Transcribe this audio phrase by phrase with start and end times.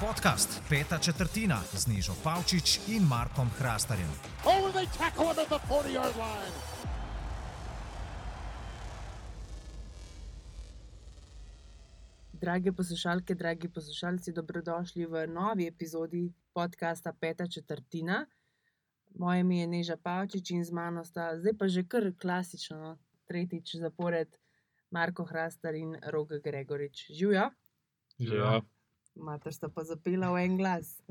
[0.00, 4.10] Podcast Peta četrtina z Nižo Pavčič in Markom Hrastarjem.
[4.44, 6.54] Oh, and they tackle him at the 40 yard line.
[12.32, 18.26] Drage poslušalke, dragi poslušalci, dobrodošli v novi epizodi podcasta Peta četrtina.
[19.14, 22.98] Moje ime je Neža Pavčič in z mano sta zdaj pa že kar klasično, no,
[23.24, 24.28] tretjič zapored,
[24.94, 27.10] Marko Hrastar in Roga Gregorič.
[27.10, 27.50] Živijo,
[28.16, 28.60] Ja,
[29.16, 31.02] mater sta pa zapela v en glas.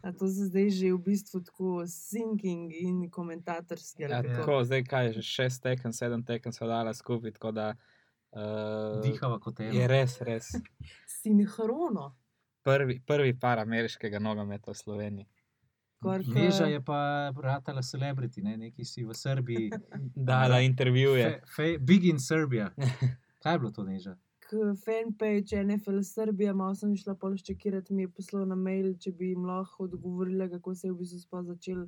[0.00, 4.02] A to se zdaj že v bistvu tako sinking in komentatorski.
[4.02, 4.28] ja, kako?
[4.34, 7.66] tako, zdaj kaj je že šest tekem, sedem tekem so dala skupaj, tako da
[8.32, 9.72] uh, Dihava kot eno.
[9.72, 10.52] je res, res
[11.18, 12.16] Sinhrono.
[12.62, 15.26] prvi, prvi par ameriškega nogometa v Sloveniji.
[15.96, 17.00] Skoraj ke- Neža je pa
[17.34, 18.56] ratala celebrity, ne?
[18.58, 19.68] neki si v Srbiji.
[20.30, 21.40] Dala intervjuje.
[21.80, 22.70] Big in Serbia.
[23.40, 24.16] Kaj je bilo to, Neža?
[24.84, 29.44] fanpage NFL Srbija, malo sem šla polščekirati, mi je poslal na mail, če bi jim
[29.46, 31.84] lahko odgovorila, kako se je v bistvu sploh začel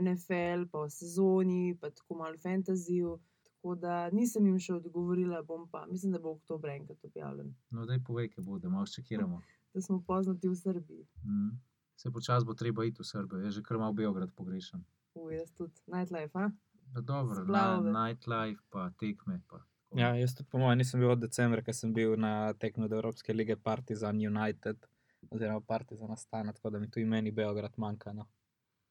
[0.00, 3.18] NFL, pa v sezoni, pa tako malo fantazijo.
[3.46, 7.86] Tako da nisem jim še odgovorila, bom pa, mislim, da bo oktober enkrat objavljen, No,
[7.86, 9.40] daj povej, kaj bo, da malo čekiramo.
[9.74, 11.06] da smo poznati v Srbiji.
[11.24, 11.54] Mm.
[11.96, 14.82] Se počasi bo treba iti v Srbijo, jaz že kar malo Beograd pogrešam.
[15.14, 16.50] U, jaz tudi, nightlife, a?
[16.94, 19.40] No, dobro, na, nightlife, pa tekme.
[19.48, 19.62] Pa.
[19.94, 22.92] Ja, jaz tudi, po mojem, nisem bil od decembra, ker sem bil na tekmi od
[22.92, 24.86] Evropske lige Partizan United,
[25.30, 28.12] oziroma Partizan Astana, tako da mi tu imeni Beograd manjka.
[28.12, 28.26] No.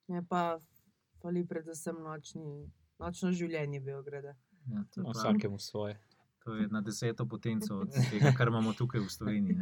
[0.08, 0.60] Je pa
[1.22, 4.36] fali predvsem nočni, nočno življenje Beograda.
[4.72, 6.00] Ja, to, je No, vsakemu svoje.
[6.44, 9.58] To je na deseto potenco od tega, kar imamo tukaj v Sloveniji.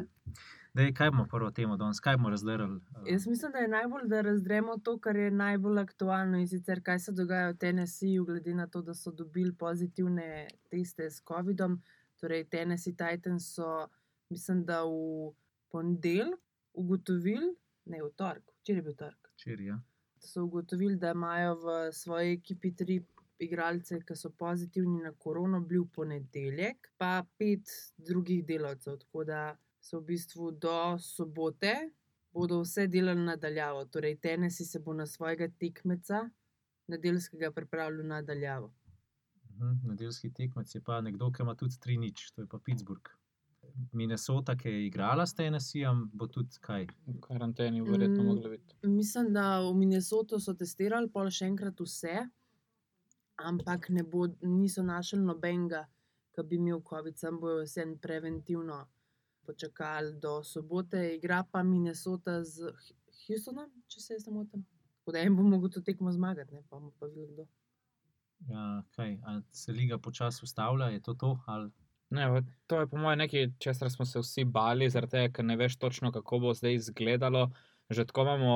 [0.73, 2.79] Dej, kaj bomo prvo temo danes, kaj bomo razdelili?
[2.95, 6.81] Uh, Jaz mislim, da je najbolj, da razdremo to, kar je najbolj aktualno in sicer
[6.83, 11.81] kaj se dogaja v Tennesseeju, glede na to, da so dobili pozitivne teste s COVID-om.
[12.21, 13.87] Torej, Tennessee Titans so,
[14.29, 15.33] mislim, da v
[15.71, 16.39] ponedeljek
[16.73, 19.79] ugotovili, ne v torek, včeraj je bil torek, Včeraj, ja.
[20.19, 23.01] so ugotovili, da imajo v svoji ekipi tri
[23.41, 28.97] igralce, ki so pozitivni na korono, bili v ponedeljek, pa pet drugih delavcev.
[28.97, 29.41] Tako da
[29.79, 31.73] so v bistvu do sobote
[32.31, 33.85] bodo vse delali nadaljavo.
[33.85, 36.29] Torej, Tennessee se bo na svojega tekmeca
[36.87, 38.73] nedeljskega pripravljal nadaljavo.
[39.51, 43.09] Mhm, Nedeljski tekmec je pa nekdo, ki ima tudi 3 nič, to je pa Pittsburgh.
[43.93, 46.87] Minnesota, ki je igrala s Tennesseejem, bo tudi kaj.
[47.07, 48.25] V karanteni verjetno Mm.
[48.25, 48.75] moglo biti.
[48.83, 52.27] Mislim, da v Minnesoto so testirali, pol še enkrat vse,
[53.43, 55.85] ampak ne bo, niso našli nobenega,
[56.35, 58.85] ki bi imel COVID, sem bojo vse preventivno
[59.45, 61.15] počakali do sobote.
[61.15, 62.71] Igra pa Minnesota z
[63.25, 64.65] Houstonom, če se jaz ne motim.
[65.01, 67.47] Tako da en bo mogel to tekmo zmagati, ne pa bomo pa videli kdo.
[68.49, 71.35] Ja, kaj, a se liga počasi ustavlja, je to to?
[71.45, 71.71] Ali?
[72.11, 75.55] Ne, to je po mojem nekaj, česar smo se vsi bali, zaradi tega, ker ne
[75.55, 77.49] veš točno, kako bo zdaj izgledalo.
[77.91, 78.53] Že tako imamo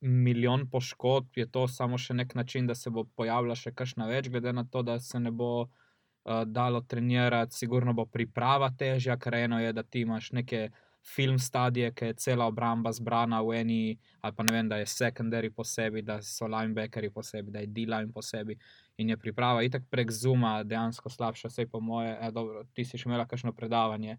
[0.00, 4.28] milijon poškodb, je to samo še nek način, da se bo pojavila še kakšna več,
[4.30, 9.40] glede na to, da se ne bo uh, dalo trenirati, sigurno bo priprava težja, ker
[9.42, 10.68] eno je, da ti imaš neke
[11.02, 14.86] film stadije, ki je cela obramba zbrana v eni, ali pa ne vem, da je
[14.86, 18.58] secondary posebej, da so linebackeri posebej, da je D-line posebej
[19.00, 22.12] in je priprava itak prek Zuma dejansko slabša, vse po moje.
[22.20, 24.18] E, dobro, ti si še imela kakšno predavanje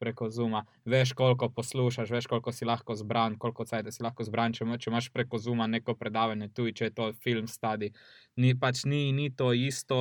[0.00, 4.54] preko Zuma, veš, koliko poslušaš, veš, koliko si lahko zbran, koliko cajt si lahko zbran,
[4.56, 7.92] če, če imaš preko Zuma neko predavanje, tudi če je to film stadi.
[8.40, 9.98] Ni pač ni, ni to isto,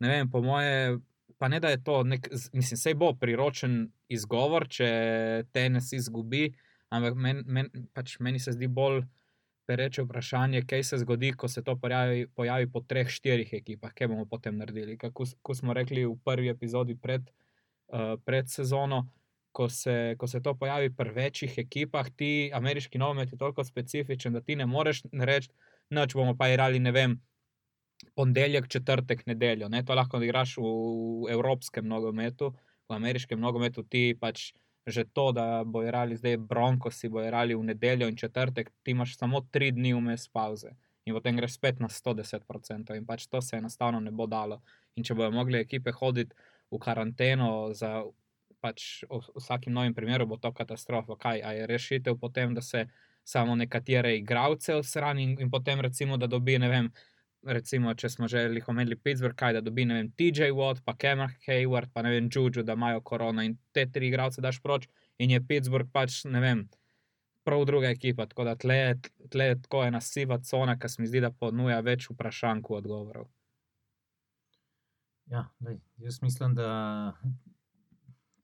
[0.00, 0.96] ne vem, po moje.
[1.36, 4.86] Pa ne da je to, nek, mislim, sej bo priročen izgovor, če
[5.52, 6.46] tenis izgubi,
[6.88, 9.02] ampak men, men, pač meni se zdi bolj
[9.68, 14.08] pereče vprašanje, kaj se zgodi, ko se to pojavi, pojavi po treh, štirih ekipah, kaj
[14.08, 14.96] bomo potem naredili.
[14.96, 17.45] Kako smo rekli v prvi epizodi pred, uh,
[18.24, 19.06] pred sezono,
[19.52, 24.32] ko se, ko se to pojavi pri večjih ekipah, ti ameriški nogomet je toliko specifičen,
[24.32, 25.48] da ti ne moreš reči,
[25.90, 27.16] noč bomo pa igrali, ne vem.
[28.14, 29.68] Ponedeljek, četrtek, nedeljo.
[29.72, 29.80] Ne?
[29.84, 30.72] To lahko igraš v,
[31.24, 32.52] v evropskem nogometu,
[32.88, 34.52] v ameriškem nogometu ti pač
[34.86, 38.92] že to, da bo igrali zdaj Bronco, si bo igrali v nedeljo in četrtek, ti
[38.94, 40.76] imaš samo tri dni vmes pauze
[41.06, 42.96] in potem greš spet na 110%.
[42.96, 44.60] In pač to se enostavno ne bo dalo.
[44.98, 46.34] In če bodo mogli ekipe hoditi
[46.70, 48.02] v karanteno za
[48.60, 49.04] pač
[49.36, 51.16] vsakim novim primeru, bo to katastrofa.
[51.20, 52.86] Kaj je rešitev potem, da se
[53.24, 56.90] samo nekatere igralce osrani in, in potem recimo, da dobi, ne vem.
[57.46, 61.34] Recimo, če smo že jih omenili Pittsburgh, kaj da dobi, vem, TJ Watt, pa Cameron
[61.46, 64.88] Hayward, pa ne vem, Juju, da imajo korona in te tri igralce daš proč,
[65.22, 66.64] in je Pittsburgh pač, ne vem,
[67.46, 68.26] prav druga ekipa.
[68.26, 68.80] Tako da tle,
[69.30, 72.82] tle je tako ena siva cona, ki se mi zdi, da ponuja več vprašanj kot
[72.82, 73.30] odgovorov.
[75.26, 77.12] Ja, lej, jaz mislim, da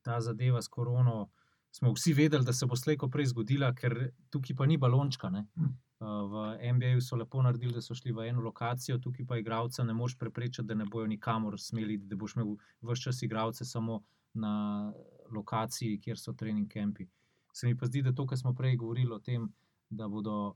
[0.01, 1.29] ta zadeva s korono,
[1.71, 5.29] smo vsi vedeli, da se bo slejko prej zgodila, ker tukaj pa ni balončka.
[5.29, 5.45] Ne?
[5.55, 9.83] Uh, v NBA so lepo naredili, da so šli v eno lokacijo, tukaj pa igravca
[9.83, 14.01] ne moš preprečiti, da ne bojo nikamor smeli, da boš imel vse čas igravce samo
[14.33, 14.93] na
[15.31, 17.07] lokaciji, kjer so trening campi.
[17.53, 19.47] Se mi pa zdi, da to, kar smo prej govorili o tem,
[19.89, 20.55] da bodo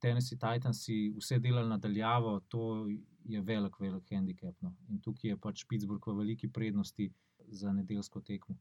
[0.00, 2.86] Tennessee Titansi vse delali nadaljavo, to
[3.24, 4.56] je velik, velik handicap.
[4.60, 4.74] No.
[4.88, 7.10] In tukaj je pač Pittsburgh v veliki prednosti
[7.48, 8.56] za nedeljsko tekmo.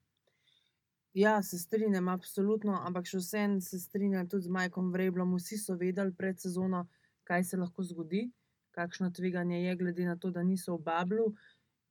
[1.14, 5.34] Ja, se strinjam, absolutno, ampak še vsem se strinjam tudi z Majkom Vreblom.
[5.40, 6.84] Vsi so vedeli pred sezono,
[7.26, 8.28] kaj se lahko zgodi,
[8.78, 11.32] kakšno tveganje je, glede na to, da niso v Bablu.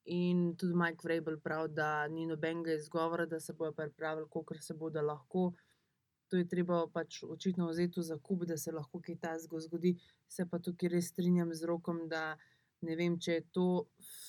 [0.08, 4.74] In tudi Mike Vrebel pravi, da ni nobenega izgovora, da se bodo pripravili, koliko se
[4.74, 5.50] bodo lahko.
[6.30, 9.96] To je treba pač očitno vzeti za kup, da se lahko kaj tasgo zgodi.
[10.28, 12.38] Se pa tukaj res strinjam z rokom, da
[12.86, 13.69] ne vem, če je to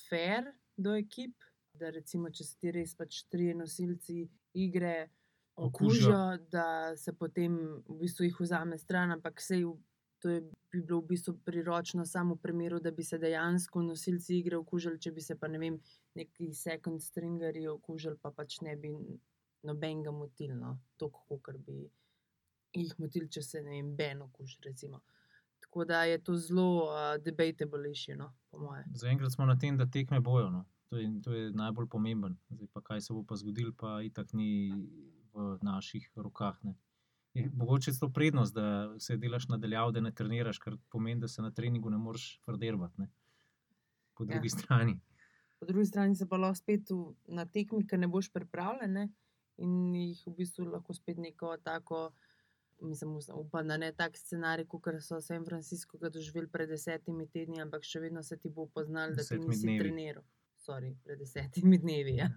[0.08, 1.36] fair do ekip.
[1.80, 4.24] Da, recimo, če se ti res pač tri nosilci
[4.58, 5.10] igre
[5.60, 7.54] okužijo, da se potem
[7.86, 9.64] v bistvu jih vzame stran, ampak sej
[10.20, 10.40] to je,
[10.72, 15.00] bi bilo v bistvu priročno samo v primeru, da bi se dejansko nosilci igre okužili,
[15.00, 15.78] če bi se pa ne vem,
[16.18, 18.92] neki second stringerji okužili, pa pač ne bi
[19.64, 21.78] nobenega motil, no, toliko, kot bi
[22.76, 25.00] jih motil, če se ne vem, Ben okuži, recimo.
[25.70, 28.84] Tako da je to zelo uh, debatable issue, no, po moje.
[28.94, 30.48] Zaenkrat smo na tem, da tekme bojo.
[30.50, 30.64] No.
[30.88, 32.34] To, je, to je najbolj pomemben.
[32.48, 34.72] Zdaj pa kaj se bo pa zgodilo, pa itak ni
[35.30, 36.58] v naših rokah.
[36.66, 36.74] Ne.
[37.34, 41.42] Je mogoče to prednost, da se delaš nadaljavo, da ne treniraš, kar pomeni, da se
[41.42, 43.06] na treningu ne moreš frderbati.
[44.18, 44.58] Po drugi ja.
[44.58, 44.98] strani.
[45.60, 49.08] Po drugi strani se pa lahko spet v, na tekmi, ker ne boš pripravljen ne?
[49.60, 52.10] in jih v bistvu lahko spet neko tako.
[52.82, 57.84] Mislim, upam, da ne tak scenarij, kot so San Francisco doživeli pred desetimi tedni, ampak
[57.84, 59.78] še vedno se ti bo poznal, da ti nisi dnevi.
[59.78, 60.24] treniral.
[60.60, 62.16] Sorry, pred desetimi dnevi.
[62.16, 62.30] Ja.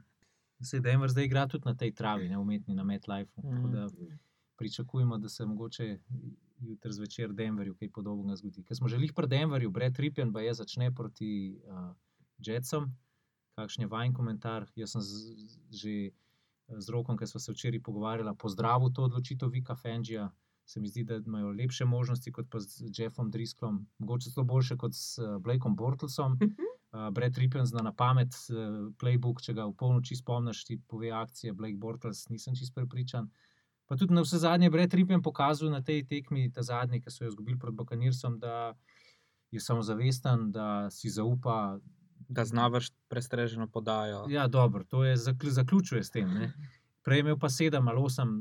[0.63, 3.41] Se Denver zdaj igra tudi na tej travi, ne umetni na MetLife.
[3.43, 4.19] Mm.
[4.59, 5.97] Pričakujemo, da se mogoče
[6.59, 8.63] jutri zvečer v Denverju kaj podobnega zgodi.
[8.63, 11.91] Ker smo že jih pri Denverju, Brett Rippen pa je začne proti uh,
[12.37, 12.91] Jetsom.
[13.55, 14.65] Kakšen je vajen komentar?
[14.75, 15.11] Jaz sem z,
[15.69, 15.93] že
[16.67, 20.31] z rokom, ki smo se včeraj pogovarjali, pozdravil to odločitev Vika Fengija.
[20.65, 24.77] Se mi zdi, da imajo lepše možnosti kot pa z Jeffom Drisklom, mogoče celo boljše
[24.77, 26.37] kot s Blakeom Bortlesom.
[26.93, 31.11] Uh, Brett Rippen zna na pamet uh, playbook, če ga v polnoči spomniš, ti pove
[31.11, 33.31] akcije, Blake Bortles, nisem čist prepričan.
[33.89, 37.25] Pa tudi na vse zadnje, Brett Rippen pokazal na tej tekmi, ta zadnji, ki so
[37.25, 38.75] jo izgubili pred Bokanirsom, da
[39.51, 41.79] je samozavesten, da si zaupa.
[42.33, 44.25] Da znaš prestreženo podajo.
[44.29, 46.33] Ja, dobro, to je zaključuje s tem.
[46.33, 46.49] Ne?
[47.03, 48.37] Prej imel pa sedem ali osem.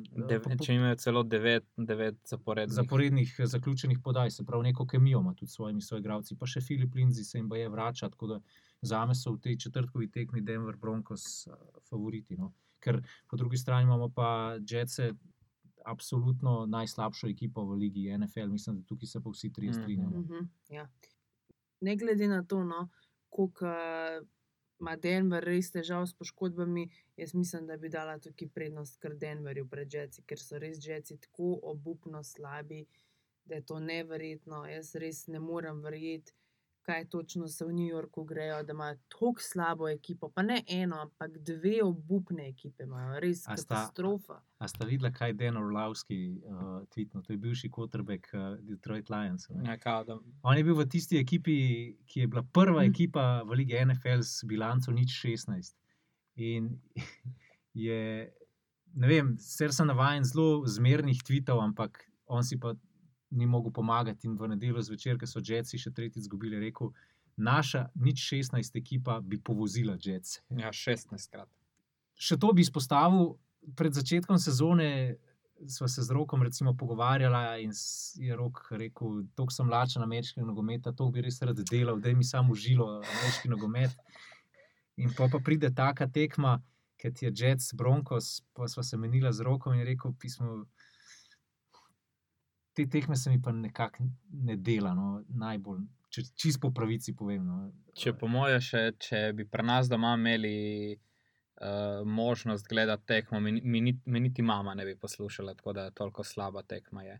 [0.62, 2.74] Če imajo celo devet, devet zaporednih.
[2.76, 6.94] zaporednih zaključenih podaj, se pravi, neko kemijo ima tudi s svojimi soigravci, pa še Filip
[6.94, 8.08] Lindsay se jim je vrača.
[8.10, 8.40] Tako da
[8.82, 11.58] za me so v tej četrtkovi tekmi Denver Broncos uh,
[11.90, 12.38] favoriti.
[12.38, 12.52] No?
[12.80, 15.12] Ker po drugi strani imamo pa Jetσε,
[15.84, 20.18] absolutno najslabšo ekipo v ligi NFL, mislim, da tukaj se pa vsi trije strinjamo.
[20.18, 20.88] Mm -hmm, ja.
[21.80, 22.88] Ne glede na to, no,
[23.28, 23.66] koliko
[24.82, 29.68] ima Denver res težav s poškodbami, jaz mislim, da bi dala tukaj prednost kar Denverju
[29.70, 32.80] pred Jetsi, ker so res Jetsi tako obupno slabi,
[33.46, 34.64] da je to neverjetno.
[34.66, 36.34] Jaz res ne morem verjeti,
[36.82, 40.28] kaj točno se v New Yorku grejo, da imajo tako slabo ekipo.
[40.28, 44.40] Pa ne eno, ampak dve obupne ekipe imajo, res a katastrofa.
[44.40, 48.58] Sta, a ste videli, kaj je Dan Orlovski uh, tweetno, to je bivši quarterback uh,
[48.60, 49.48] Detroit Lions.
[49.64, 50.18] Ja, kao, da...
[50.42, 51.56] On je bil v tisti ekipi,
[52.06, 52.90] ki je bila prva hm.
[52.90, 55.74] ekipa v Ligi NFL s bilanco nič 16.
[56.34, 56.70] In
[57.86, 58.32] je,
[58.94, 62.74] ne vem, ser sem navaden zelo zmernih tweetov, ampak on si pa
[63.32, 64.28] ni mogel pomagati.
[64.28, 66.92] In v nedeljo zvečer, ko so Jetsi še tretjič izgubili, rekel,
[67.36, 70.40] naša nič 16 ekipa bi povozila Jets.
[70.50, 71.48] Ja, 16 krat.
[72.14, 73.34] Še to bi izpostavil,
[73.78, 75.16] pred začetkom sezone
[75.68, 76.42] smo se z rokom
[76.78, 77.72] pogovarjali in
[78.16, 82.24] je rok rekel, da sem lačen ameriškega nogometa, to bi res rad delal, da mi
[82.24, 83.90] samo užilo ameriški nogomet.
[84.96, 86.60] In pa, pa pride taka tekma,
[86.96, 90.66] ker je Jets, Broncos, pa smo se menili z rokom in rekel, pismo
[92.74, 97.44] te tehme se mi pa nekako ne dela, no, najbolj, če čist po pravici povem.
[97.46, 97.58] No.
[97.98, 100.54] Če po moje, še, če bi pri nas doma imeli
[100.92, 106.24] uh, možnost gledati tekmo, mi, mi, mi niti mama ne bi poslušala, tako da toliko
[106.24, 107.04] slaba tekma.
[107.08, 107.18] Je.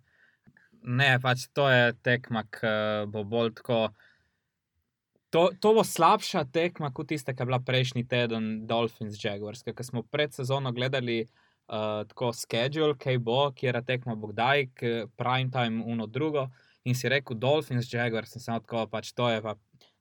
[0.83, 2.73] Ne, pač to je tekma, ki
[3.13, 3.85] bo bolj tako.
[5.33, 9.85] To, to bo slabša tekma kot tista, ki je bila prejšnji teden, Dolphins Jaguars, ki
[9.87, 11.52] smo pred sezono gledali uh,
[12.09, 14.67] tako schedule, kaj bo, kje je tekmo, bo kdaj,
[15.17, 16.49] prime time, uno drugo.
[16.85, 19.57] In si rekel, Dolphins, Jaguars, in sem tako, pač to je pa.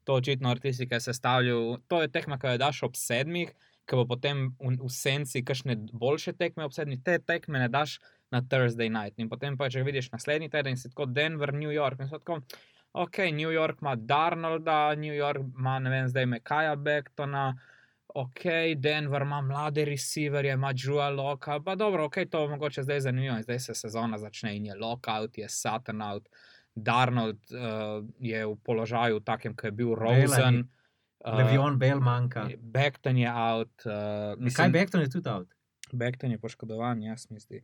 [0.10, 3.52] To očitno artisti, ki se stavljajo, to je tekma, ki jo daš ob sedmih,
[3.86, 8.00] ki bo potem v, v senci kakšne boljše tekme obsedni, te tekme ne daš
[8.34, 9.20] na Thursday night.
[9.22, 12.02] In potem pa, če vidiš naslednji teden, si tako Denver, New York.
[12.02, 12.40] In tako,
[12.98, 17.52] ok, New York ima Darnolda, New York ima, ne vem, zdaj Mekaja Bektona.
[18.16, 18.44] Ok,
[18.76, 23.38] Denver ima mlade receiverje, ima Džua Loka, pa dobro, ok, to mogoče zdaj zanimivo.
[23.38, 26.30] In Zdaj se sezona začne in je lockout, je Saturn out.
[26.76, 30.56] Darnold uh, je v položaju takem, kot je bil Rosen.
[30.56, 30.64] ni.
[31.26, 32.48] Levion Bell manjka.
[32.58, 33.86] Bekton je out.
[33.86, 35.48] Uh, Kaj Bekton je tudi out?
[35.92, 37.62] Bekton je poškodovan, jaz mislim.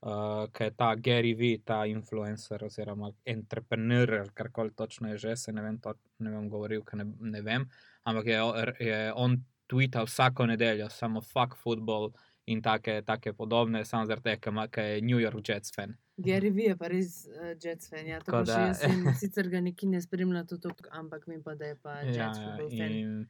[0.00, 5.36] Uh, Ker je ta Gary V, ta influencer oziroma entrepreneur, kar koli točno je že,
[5.36, 7.68] se ne vem, to, ne vem govoril, ker ne, ne vem.
[8.04, 8.40] Ampak je,
[8.80, 12.12] je on tweetal vsako nedeljo, samo fuck football
[12.46, 15.96] in take, take podobne, samo zaradi tega, ker je New York Jets fan.
[16.18, 18.06] Gary V je pa res uh, Jets fan.
[18.06, 21.54] Ja, Tako da- jaz sem, sicer ga neki ne spremlja, to, to, ampak vem pa,
[21.54, 22.92] da je pa Jets Ja, football fan.
[22.92, 23.26] in,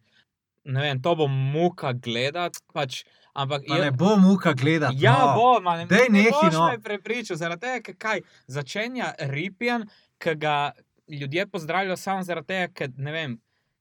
[0.64, 3.00] ne vem, to bo muka gledati, pač,
[3.34, 4.96] ampak Pa je- ne bo muka gledati.
[5.00, 5.34] Ja, no.
[5.34, 6.66] bo, ma, ne, Daj ne nehi, no.
[6.68, 9.88] me prepričal, zaradi tega, ker kaj začenja Ripijan,
[10.18, 10.72] ki ga
[11.08, 13.36] ljudje pozdravljajo samo zaradi tega, ker ne vem,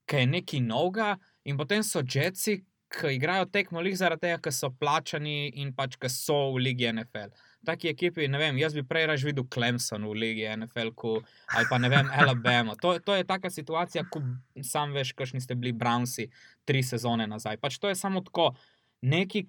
[0.06, 1.16] ker je neki novega,
[1.46, 2.64] in potem so Jetsi,
[2.96, 6.88] ki igrajo tekmo lih zaradi tega, ker so plačani in pač, ker so v ligi
[6.92, 7.34] NFL.
[7.66, 11.16] Taki ekipi, ne vem, jaz bi prej raž videl Clemson v ligi NFL, ko,
[11.58, 12.78] ali pa ne vem, Alabama.
[12.82, 14.22] To, to je taka situacija, ko
[14.64, 16.30] sam veš, kakšni ste bili Brownsi
[16.66, 17.58] tri sezone nazaj.
[17.62, 18.54] Pač to je samo tako,
[19.02, 19.48] neki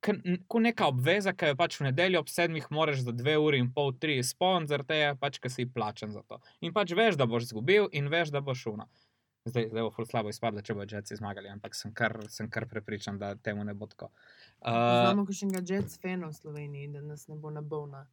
[0.00, 3.72] kot neka obveza, ki jo pač v nedeljo ob sedmih moraš za dve uri in
[3.74, 6.38] pol, tri izpolniti, zaradi tega, pač, ker si plačen za to.
[6.62, 8.86] In pač veš, da boš izgubil in veš, da boš šuno.
[9.44, 12.66] Zdaj, zdaj bo ful slabo izpadlo, če bodo Jetsi zmagali, ampak sem kar, sem kar
[12.68, 14.10] prepričan, da temu ne bo tako.
[14.60, 18.06] Uh, Znamo kakšnega Jets fana v Sloveniji, da nas ne bo nabavna.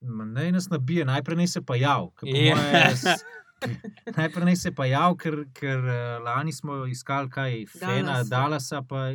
[0.00, 2.10] Ma Naj nas nabije, najprej naj se pa jav.
[2.14, 2.56] ker po Ja.
[2.56, 3.16] moje
[4.16, 8.22] Najprej naj se pa jav, ker, ker eh, lani smo iskali kaj, Fena.
[8.24, 9.10] Dalasa, pa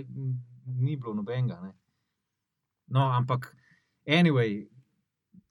[0.65, 1.61] ni bilo nobenega.
[1.63, 1.71] Ne.
[2.87, 3.55] No, ampak,
[4.07, 4.67] anyway,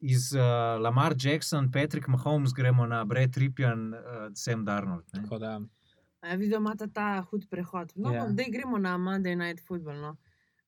[0.00, 5.04] iz uh, Lamar Jackson, Patrick Mahomes gremo na Brad Ripjan, uh, Sam Darnold.
[5.14, 5.22] Ne.
[5.22, 5.60] tako da,
[6.22, 7.92] ja, vidim, imate ta hud prehod.
[7.96, 8.22] No, Ja.
[8.22, 8.30] yeah.
[8.30, 9.96] Zdaj gremo na Monday Night Football.
[9.96, 10.16] No.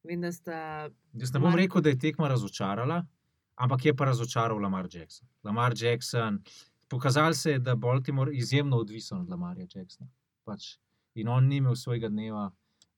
[0.04, 3.06] Vem, da sta Jaz ne bom Mar- rekel, da je tekma razočarala,
[3.56, 5.28] ampak je pa razočaral Lamar Jackson.
[5.42, 6.42] Lamar Jackson,
[6.88, 10.10] pokazal se je, da je Baltimore izjemno odvisen od Lamarja Jacksona.
[10.44, 10.76] Pač.
[11.14, 12.50] In on ni imel svojega dneva,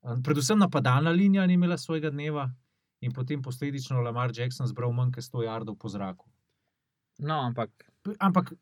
[0.03, 2.51] Eh, predvsem napadalna linija ni imela svojega dneva,
[3.01, 6.27] in potem posledično Lamar Jackson zbral manj kot 100 jardov po zraku.
[7.19, 7.71] no, ampak
[8.19, 8.53] Ampak,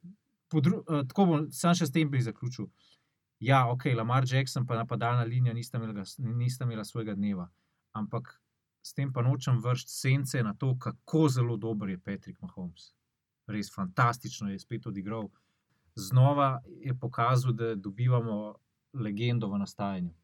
[0.55, 2.67] uh, tako bom, sam še s tem bi zaključil.
[3.45, 7.51] Ja, ok, Lamar Jackson pa napadalna linija nista imela, nista imela svojega dneva,
[7.93, 8.41] ampak
[8.83, 12.95] s tem pa nočem vršiti sence na to, kako zelo dober je Patrick Mahomes.
[13.47, 15.29] Res fantastično je spet odigral.
[15.95, 18.55] Znova je pokazal, da dobivamo
[18.93, 20.15] legendo v nastajanju.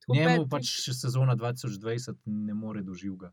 [0.00, 3.32] tako Njemu Patrick- pač sezona 2020 ne more doživga.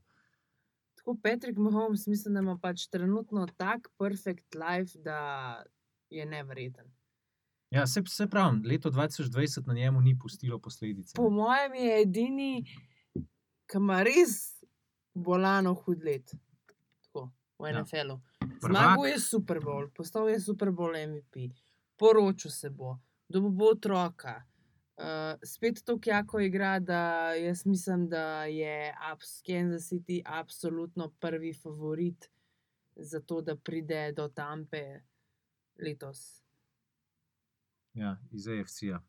[0.95, 5.63] Tako Patrick Mahomes, mislim, da ima pač trenutno tak perfect life, da
[6.09, 6.91] je nevreten.
[7.71, 11.13] Ja, se, se pravi, leto 2020 na njemu ni pustilo posledic.
[11.13, 12.65] Po mojem je edini,
[13.65, 14.63] ki ima res
[15.13, 16.33] bolano hud let.
[17.01, 17.81] Tako, v Ja.
[17.81, 18.19] NFL-u.
[18.61, 18.71] Prvak.
[18.71, 21.55] Zmagal je Super Bowl, postal je Super Bowl MVP,
[21.97, 22.97] poročil se bo,
[23.29, 24.43] dobil bo otroka.
[24.97, 31.53] Uh, spet to, kako igra, da jaz mislim, da je abs Kansas City absolutno prvi
[31.53, 32.29] favorit
[32.95, 34.99] za to, da pride do Tampe
[35.81, 36.40] letos.
[37.93, 39.01] Ja, iz AFC-ja.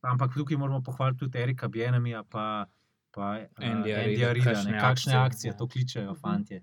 [0.00, 2.66] Ampak tukaj moramo pohvaliti tudi Erika Bjenemija, pa,
[3.10, 4.44] pa uh, Andyja Rida.
[4.44, 5.56] kakšne ne, Kakšne akcije, ja.
[5.56, 6.62] to kličejo, fantje.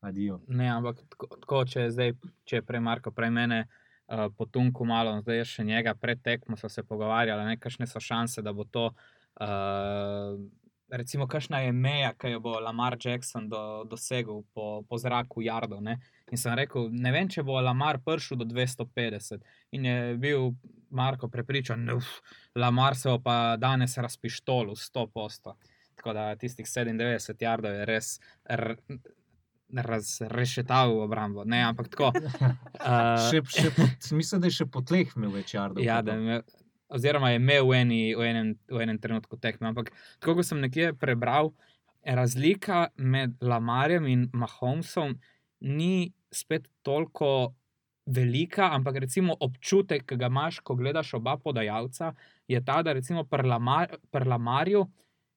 [0.00, 0.40] Adijo.
[0.48, 2.12] Ne, ampak tako, tako če je zdaj,
[2.44, 6.56] če je prej Marko, prej mene uh, potunku malo, zdaj je še njega pred tekmo,
[6.60, 8.90] so se pogovarjali, ne, kakšne so šanse, da bo to,
[9.40, 10.36] uh,
[10.88, 15.80] recimo, kakšna je meja, ki jo bo Lamar Jackson do, dosegel po, po zraku Jardo.
[15.80, 15.98] Ne.
[16.32, 19.44] In sem rekel, ne vem, če bo Lamar prišel do 250.
[19.72, 20.52] In je bil
[20.94, 21.98] Marko prepričan, da
[22.54, 25.56] Lamar se pa danes razpištolil 100 posto.
[25.94, 28.18] Tako da tistih 97 jardov je res.
[29.74, 31.44] Razrešetal obrambo.
[31.44, 32.12] Ne, ampak tako.
[32.14, 35.82] Uh, Še, še po, mislim, da je še po tleh imel več jardov.
[35.82, 36.44] ja, da imel,
[36.94, 39.72] oziroma je imel v, eni, v, enem, v enem trenutku tekme.
[39.72, 41.54] Ampak tako kot sem nekje prebral,
[42.04, 45.16] razlika med Lamarjem in Mahomesom
[45.64, 47.54] ni spet toliko
[48.06, 52.12] velika, ampak recimo občutek, ki ga imaš, ko gledaš oba podajalca,
[52.48, 54.86] je ta, da recimo pri Lamar, Lamarju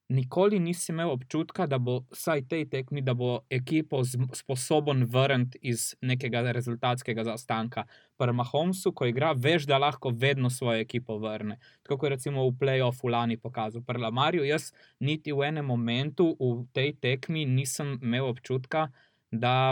[0.09, 4.01] nikoli nisi imel občutka, da bo vsaj tej tekmi, da bo ekipo
[4.33, 7.83] sposoben vrniti iz nekega rezultatskega zaostanka.
[8.17, 11.59] Pri Mahomesu, ko igra, veš, da lahko vedno svojo ekipo vrne.
[11.83, 13.83] Tako kot recimo v playoffu lani pokazal.
[13.83, 19.06] Pri Lamarju jaz niti v enem momentu v tej tekmi nisem imel občutka, da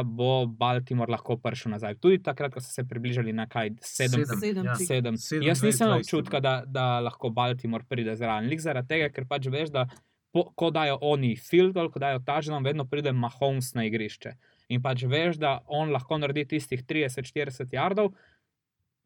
[0.04, 1.96] bo Baltimore lahko prišel nazaj.
[2.04, 4.26] Tudi takrat, ko so se približali na kaj sedem.
[4.26, 4.40] Sedem.
[4.40, 4.76] Sedem ja.
[4.76, 5.18] Sedem.
[5.18, 8.50] Sedem, Jaz nisem imel 20, občutka, da, da lahko Baltimore pride zraven.
[8.52, 9.88] Lik zaradi tega, ker pač veš, da
[10.36, 14.36] po, ko dajo oni field goal, ko dajo touchdown, vedno pride Mahomes na igrišče.
[14.76, 18.12] In pač veš, da on lahko naredi tistih 30-40 yardov,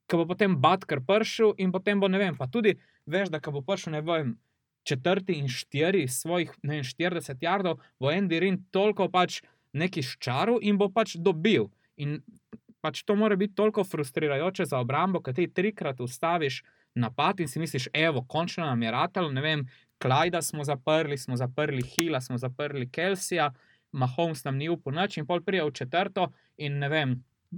[0.10, 2.34] ki bo potem Butker prišel in potem bo ne vem.
[2.34, 2.74] Pa tudi
[3.06, 4.34] veš, da ko bo prišel ne vem.
[4.88, 10.60] Četrti in štiri svojih ne vem, 40 yardov, bo Andy Rin toliko pač neki ščaru
[10.62, 11.70] in bo pač dobil.
[11.98, 12.20] In
[12.82, 16.64] pač to mora biti toliko frustrirajoče za obrambo, ker ti trikrat ustaviš
[16.96, 19.68] napad in si misliš, evo, končno nam je ratalo, ne vem,
[20.00, 23.50] Klajda smo zaprli, smo zaprli Hila, smo zaprli Kelsija,
[23.92, 27.16] Mahomes nam ni upal noč in pol prija v četrto in ne vem,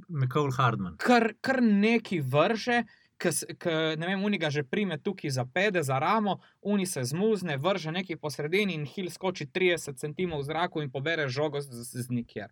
[0.08, 0.98] McCall Hardman.
[0.98, 2.84] kar, kar neki vrže.
[3.22, 7.92] Ki ne vem, uniga že prime tukaj za pede, za ramo, uni se zmuzne, vrže
[7.92, 12.08] neki po sredini in hil skoči 30 cm v zraku in pobere žogo z, z,
[12.08, 12.50] z nikjer.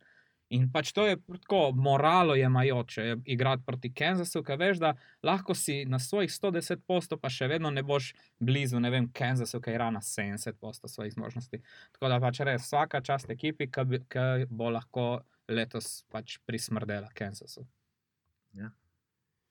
[0.49, 5.83] In pač to je tako moralo jemajoče igrati proti Kansasu, ker veš, da lahko si
[5.85, 9.91] na svojih 110 postov, pa še vedno ne boš blizu, ne vem, Kansasu, ki igra
[9.93, 11.61] na 70 postov svojih zmožnosti.
[11.93, 17.67] Tako da pač res vsaka čast ekipi, ki, bo lahko letos pač prismrdela Kansasu.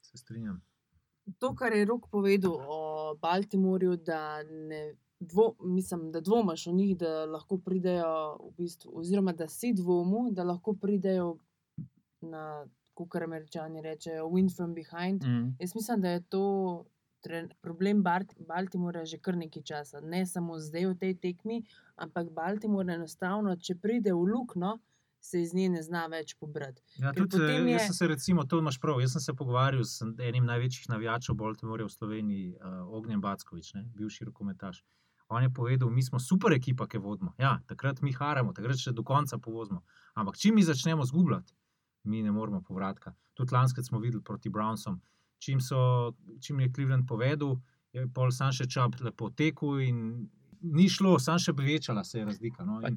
[0.02, 0.58] Se strinjam.
[1.38, 6.96] To, kar je Rok povedal o Baltimorju, da, ne, dvo, mislim, da dvomaš o njih,
[6.96, 11.36] da lahko pridejo, v bistvu, oziroma da si dvomil, da lahko pridejo
[12.20, 15.22] na, kot američani rečejo, win from behind.
[15.22, 15.56] Mm.
[15.60, 16.44] Jaz mislim, da je to
[17.22, 20.00] tren- problem Bart- Baltimora že kar nekaj časa.
[20.00, 21.62] Ne samo zdaj v tej tekmi,
[21.96, 24.78] ampak Baltimore enostavno, če pride v luknjo,
[25.28, 26.82] se iz nje ne zna več pobrati.
[26.96, 27.74] Ja, Ker tudi, potem je...
[27.76, 29.00] Jaz sem se, recimo, to imaš prav.
[29.02, 33.84] Jaz sem se pogovarjal s enim največjih navijačev Baltimorja v Sloveniji, uh, Ognjem Backovič, ne,
[33.98, 34.80] bivši rokometaš.
[35.28, 37.34] On je povedal, mi smo super ekipa, ki vodimo.
[37.38, 39.82] Ja, takrat mi haramo, takrat še do konca povozimo.
[40.16, 41.52] Ampak čim mi začnemo zgubljati,
[42.08, 43.12] mi ne moremo povratka.
[43.36, 45.02] Tudi lanskrat smo videli proti Brownsom.
[45.38, 47.58] Čim, so, čim je Cleveland povedal,
[47.92, 50.00] je pol sam še čap lepo tekel in
[50.64, 52.64] ni šlo, sam še povečala se je razlika.
[52.64, 52.80] No.
[52.88, 52.96] In,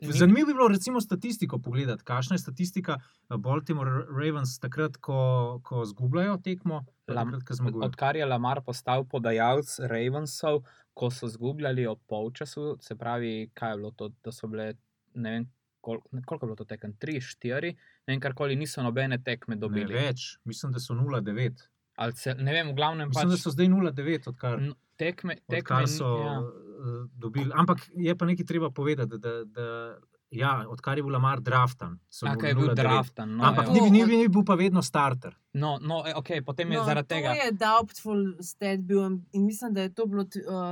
[0.00, 5.84] Zanimivo bi bilo, recimo, statistiko pogledati, kakšna je statistika eh, Baltimore Ravens takrat, ko, ko
[5.84, 7.84] zgubljajo tekmo, Lam- takrat, ko.
[7.84, 10.62] Odkar je Lamar postal podajalec Ravensov,
[10.94, 14.74] ko so zgubljali ob polčasu, se pravi, kaj je bilo to, da so bile,
[15.14, 17.74] ne vem, kol, koliko je bilo to tekem, 3, 4,
[18.06, 19.94] ne vem, karkoli niso nobene tekme Ne dobili.
[19.94, 21.68] več, mislim, da so 0-9.
[21.96, 24.60] Ali Se, ne vem, v glavnem Mislim, da pač so zdaj 0-9, odkar,
[24.96, 26.36] tekme, tekme odkar so ja.
[26.82, 27.06] Ja.
[27.14, 27.50] dobili.
[27.54, 29.96] Ampak je pa nekaj treba povedati, da, da
[30.32, 32.74] ja, odkar je bil Lamar draftan, so Ja, bili ko je bil 0-9.
[32.76, 33.36] draftan.
[33.36, 33.72] No, Ampak evo.
[33.74, 35.36] ni, bil- ni, bil- ni bil pa vedno starter.
[35.54, 37.28] no, no, e, ok, potem je No, zaradi to tega.
[37.34, 40.28] je doubtful stat bil in mislim, da je to bilo uh,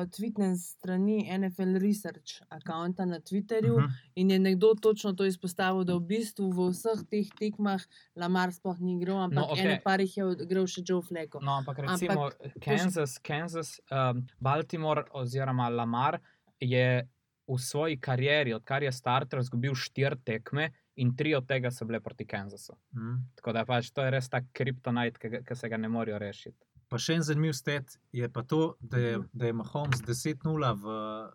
[0.09, 3.75] tweetnen strani NFL Research akonta na Twitterju.
[3.75, 3.91] Uh -huh.
[4.15, 7.81] In je nekdo točno to izpostavil, da v bistvu v vseh teh tekmah
[8.17, 9.57] Lamar sploh ni igral, ampak No, no, okej.
[9.57, 9.67] okay.
[9.67, 11.39] ene par jih je igral še Joe Flacco.
[11.41, 16.19] No, ampak recimo Kansas, Kansas um, Baltimore oziroma Lamar
[16.61, 17.09] je
[17.51, 22.01] v svoji karieri, odkar je starter, izgubil štiri tekme in tri od tega so bile
[22.01, 22.77] proti Kansasu.
[22.95, 23.15] Mhm.
[23.35, 26.19] Tako da pač to je res tak kriptonit, ki, ga- ki se ga ne morejo
[26.19, 26.59] rešiti.
[26.89, 30.43] Pa še en zanimiv stat je pa to, da je, da je Mahomes 10-0
[30.75, 30.95] v,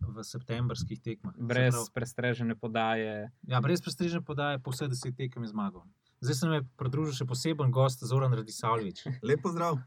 [0.10, 1.32] v septembrskih tekmah.
[1.38, 3.32] Brez pravi- prestrežene podaje.
[3.44, 5.86] Ja, brez prestižne podaje, po vseh deset tekem je zmagal.
[6.20, 9.06] Zdaj se nam je pridružil še poseben gost, Zoran Radisavljič.
[9.24, 9.80] Lepo zdrav.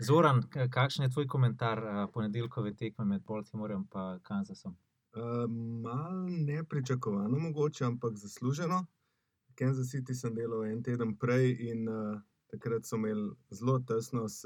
[0.00, 4.76] Zoran, kakšen je tvoj komentar ponedeljkove tekme med Baltimorem in Kansasom?
[5.82, 8.86] Mal nepričakovano, mogoče, ampak zasluženo.
[9.54, 14.44] Kansas City sem delal en teden prej in uh, takrat so imeli zelo tesno s,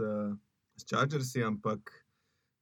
[0.77, 1.91] s Chargersi, ampak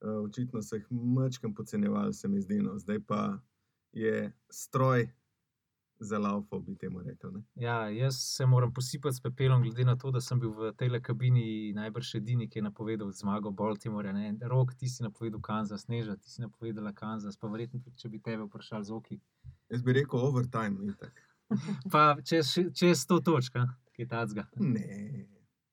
[0.01, 2.59] uh, očitno so jih mečkam podcenjevali, se mi zdi.
[2.63, 2.79] No.
[2.79, 3.39] Zdaj pa
[3.93, 5.09] je stroj
[6.01, 7.33] za laufa, bi temu rekel.
[7.33, 7.43] Ne?
[7.55, 11.01] Ja, jaz se moram posipati s pepelom, glede na to, da sem bil v tej
[11.03, 14.13] kabini najbrž edini, ki je napovedal zmago Baltimorja.
[14.13, 14.35] Ne?
[14.43, 18.21] Rok, ti si napovedal Kansas, Neža, ti si napovedala Kansas, pa verjetno tudi, če bi
[18.21, 19.21] tebe vprašali z oki.
[19.71, 20.93] Jaz bi rekel overtime.
[20.93, 21.27] itak.
[21.93, 23.67] Pa čez, čez 100 točk, a?
[23.97, 24.47] kaj tacga.
[24.57, 25.27] Ne,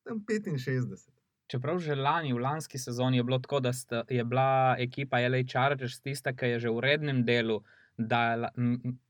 [0.04, 1.10] tam 65.
[1.48, 5.46] Čeprav že lani, v lanski sezoni je bilo tako, da sta, je bila ekipa LA
[5.48, 7.62] Chargers tista, ki je že v rednem delu,
[7.98, 8.52] da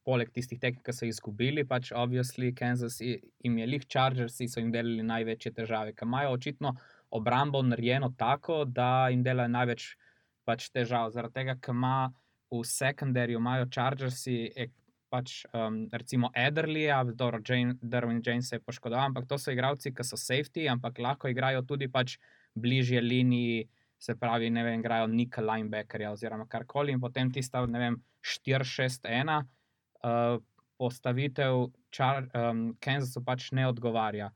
[0.07, 4.71] poleg tistih tekem, ki so izgubili, pač obviously Kansas jim je lih Chargers, so jim
[4.71, 6.73] delali največje težave, ker imajo očitno
[7.11, 9.89] obrambo narejeno tako, da jim delajo največ
[10.47, 11.11] pač težav.
[11.11, 12.11] Zaradi tega, ker ima
[12.51, 14.41] v sekundarju imajo Chargersi.
[14.55, 14.69] e,
[15.07, 19.93] Pač, um, recimo Ederlija, dobro, Jane, Darwin James se je poškodoval, ampak to so igralci,
[19.95, 22.17] ki so safety, ampak lahko igrajo tudi pač
[22.59, 27.79] bližje liniji, se pravi, ne vem, igrajo nika linebackerja oziroma karkoli in potem tista, ne
[27.79, 29.37] vem, 4-6-1,
[30.03, 30.37] uh,
[30.77, 34.29] postavitev Char, um, Kansasu pač ne odgovarja.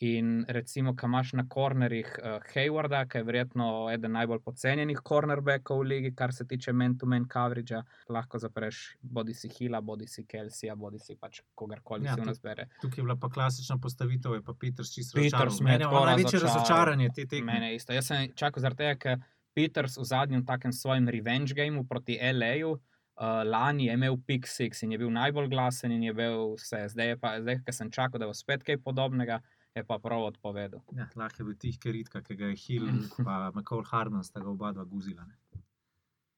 [0.00, 5.80] In recimo, ko imaš na kornerjih uh, Haywarda, ki je verjetno eden najbolj pocenjenih cornerbackov
[5.80, 10.76] v ligi, kar se tiče men-to-men coverage, lahko zapreš bodi si Hila, bodi si Kelsija,
[10.78, 12.68] bodi si pač kogarkoli Ja, si to- vnas bere.
[12.80, 15.30] Tukaj je bila pa klasična postavitev, je pa Peters čisto je
[15.62, 17.52] Mene je največje razočaranje te tekme.
[17.52, 17.92] Mene isto.
[17.92, 19.18] Jaz sem čakal zaradi tega, ker
[19.54, 22.78] Peters v zadnjem takem svojem revenge gameu proti LA-ju.
[23.18, 26.86] Uh, lani je imel Pick Six in je bil najbolj glasen, in je bil vse.
[26.88, 29.40] Zdaj, je pa, zdaj ker sem čakal, da bo spet kaj podobnega,
[29.74, 30.80] je pa prav odpovedal.
[30.96, 33.02] Ja, lahko je bil tih keritka, ki ga je Hill in
[33.54, 35.24] McCall Hardman sta ga oba dva guzila.
[35.24, 35.62] Ne.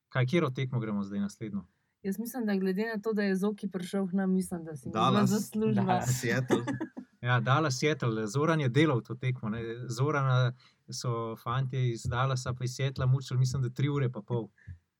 [0.09, 1.65] Kaj, kjer od tekmo gremo zdaj naslednjo?
[2.03, 4.91] Jaz mislim, da glede na to, da je Zoki prišel k nam, mislim, da si
[4.91, 5.31] Dallas.
[5.31, 5.85] zasluživa.
[5.85, 6.09] Dallas.
[6.21, 6.65] Seattle.
[7.21, 9.49] Ja, Dallas Seattle, Zoran je delal to tekmo.
[9.49, 9.63] Ne.
[9.89, 10.53] Zorana
[10.89, 14.49] so fanti iz Dallasa pa iz Seattla mučili, mislim, da tri ure pa pol.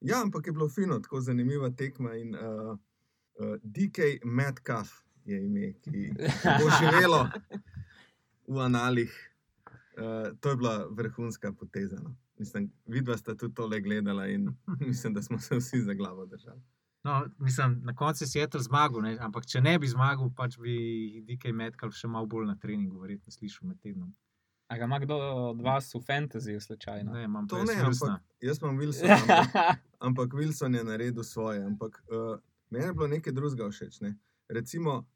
[0.01, 2.15] Ja, ampak je bilo fino, tako zanimiva tekma.
[2.17, 2.79] In, uh,
[3.41, 4.89] uh, DK Metcalf
[5.25, 6.13] je ime, ki
[6.45, 7.29] bo živelo
[8.51, 9.13] v analih.
[9.97, 12.01] Uh, to je bila vrhunska poteza.
[12.03, 12.17] No.
[12.39, 14.49] Mislim, vidva sta tudi tole gledala in
[14.91, 16.61] mislim, da smo se vsi za glavo držali.
[17.05, 19.17] No, mislim, na koncu je Seattle zmagal, ne.
[19.21, 23.33] ampak če ne bi zmagal, pač bi DK Metcalf še malo bolj na treningu, verjetno
[23.33, 24.11] slišal med tednom.
[24.71, 25.17] A ga ima kdo
[25.51, 27.13] od vas v fantasyju slučajno?
[27.13, 28.19] Ne, imam To ne, Wilsona.
[28.21, 31.65] ampak jaz imam Wilsona, ampak, ampak Wilson je naredil svoje.
[31.65, 32.37] Ampak uh,
[32.71, 34.01] meni je bilo nekaj drugega všeč.
[34.05, 34.15] Ne.
[34.49, 35.07] Recimo,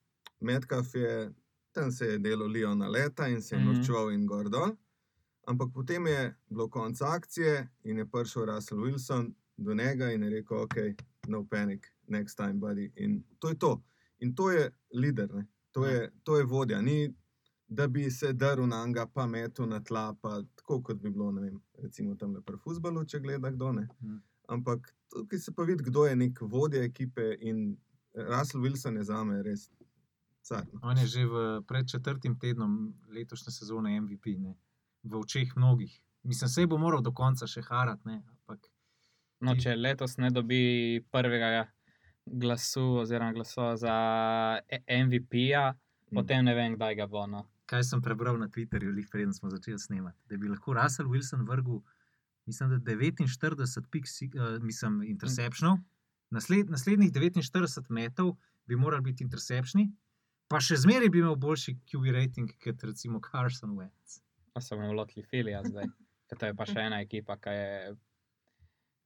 [0.41, 1.31] Metcalf je
[1.75, 3.67] tam se je delo Leona leta in se je Mhm.
[3.69, 4.71] norčeval in gor dol.
[5.45, 9.25] Ampak potem je bilo konec akcije in je prišel Russell Wilson
[9.57, 10.75] do njega in je rekel: OK,
[11.29, 12.91] no panic, next time, buddy.
[12.97, 13.83] In to je to.
[14.19, 15.47] In to je lider, ne.
[15.73, 16.81] to je, to je vodja.
[16.81, 17.15] Ni,
[17.69, 21.33] da bi se drl na njega, pa metu na tla, pa tako kot bi bilo,
[21.33, 23.73] ne vem, recimo tam pri futbalu, če gleda kdo.
[23.73, 23.89] Ne.
[24.03, 24.17] Mhm.
[24.49, 27.77] Ampak tukaj se pa vidi, kdo je nek vodja ekipe in
[28.15, 29.71] Russell Wilson je za me res
[30.45, 30.65] car.
[30.73, 30.81] No.
[30.83, 32.77] On je že v pred četrtim tednom
[33.09, 34.55] letošnje sezone MVP, ne?
[35.03, 35.93] v očeh mnogih.
[36.23, 38.23] Mislim, se bo moral do konca še harati, ne?
[38.25, 38.69] ampak
[39.41, 40.61] No, če letos ne dobi
[41.11, 41.67] prvega
[42.25, 43.95] glasu, oziroma glasova za
[44.69, 46.15] E- MVP-ja, Mm.
[46.15, 47.27] potem ne vem, kdaj ga bo.
[47.27, 47.45] No.
[47.67, 51.47] kaj sem prebral na Twitterju, lih preden smo začeli snemati, da bi lahko Russell Wilson
[51.49, 51.81] vrgel,
[52.47, 54.05] mislim, da 49 pik,
[54.35, 55.79] uh, mislim, interceptionov,
[56.31, 59.91] Nasled, naslednjih 49 metov bi morali biti interceptioni,
[60.55, 64.21] pa še zmeraj bi imel boljši QB rating kot recimo Carson Wentz.
[64.55, 65.91] Pa se bomo lotili filija zdaj.
[66.31, 67.71] Ker to je pa še ena ekipa, ki je.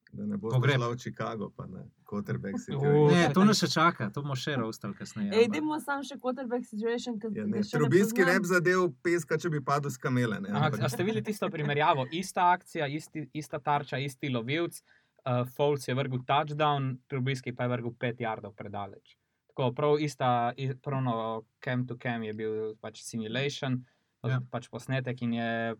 [0.08, 3.68] Da ne bo šla v Chicago, pa ne, quarterback si U, Ne, to nas še
[3.68, 5.34] čaka, to bomo še raustali kasneje.
[5.36, 8.86] Ej, dajmo sam še quarterback situation, ker Ja, ga ne, še Trubinski ne bi zadev
[9.04, 10.40] peska, če bi padel s kamele.
[10.46, 12.08] Ne, Ampak a ste videli tisto primerjavo?
[12.16, 14.80] Ista akcija, isti, ista tarča, isti lovilc.
[15.28, 19.18] Uh, Fowles je vrgel touchdown, Trubinski pa je vrgel 5 yardov predaleč.
[19.58, 23.84] Tako prav ista, i- pravno cam to cam je bil pač simulation,
[24.22, 24.30] Ja.
[24.30, 24.40] ja.
[24.50, 25.74] pač posnetek in je,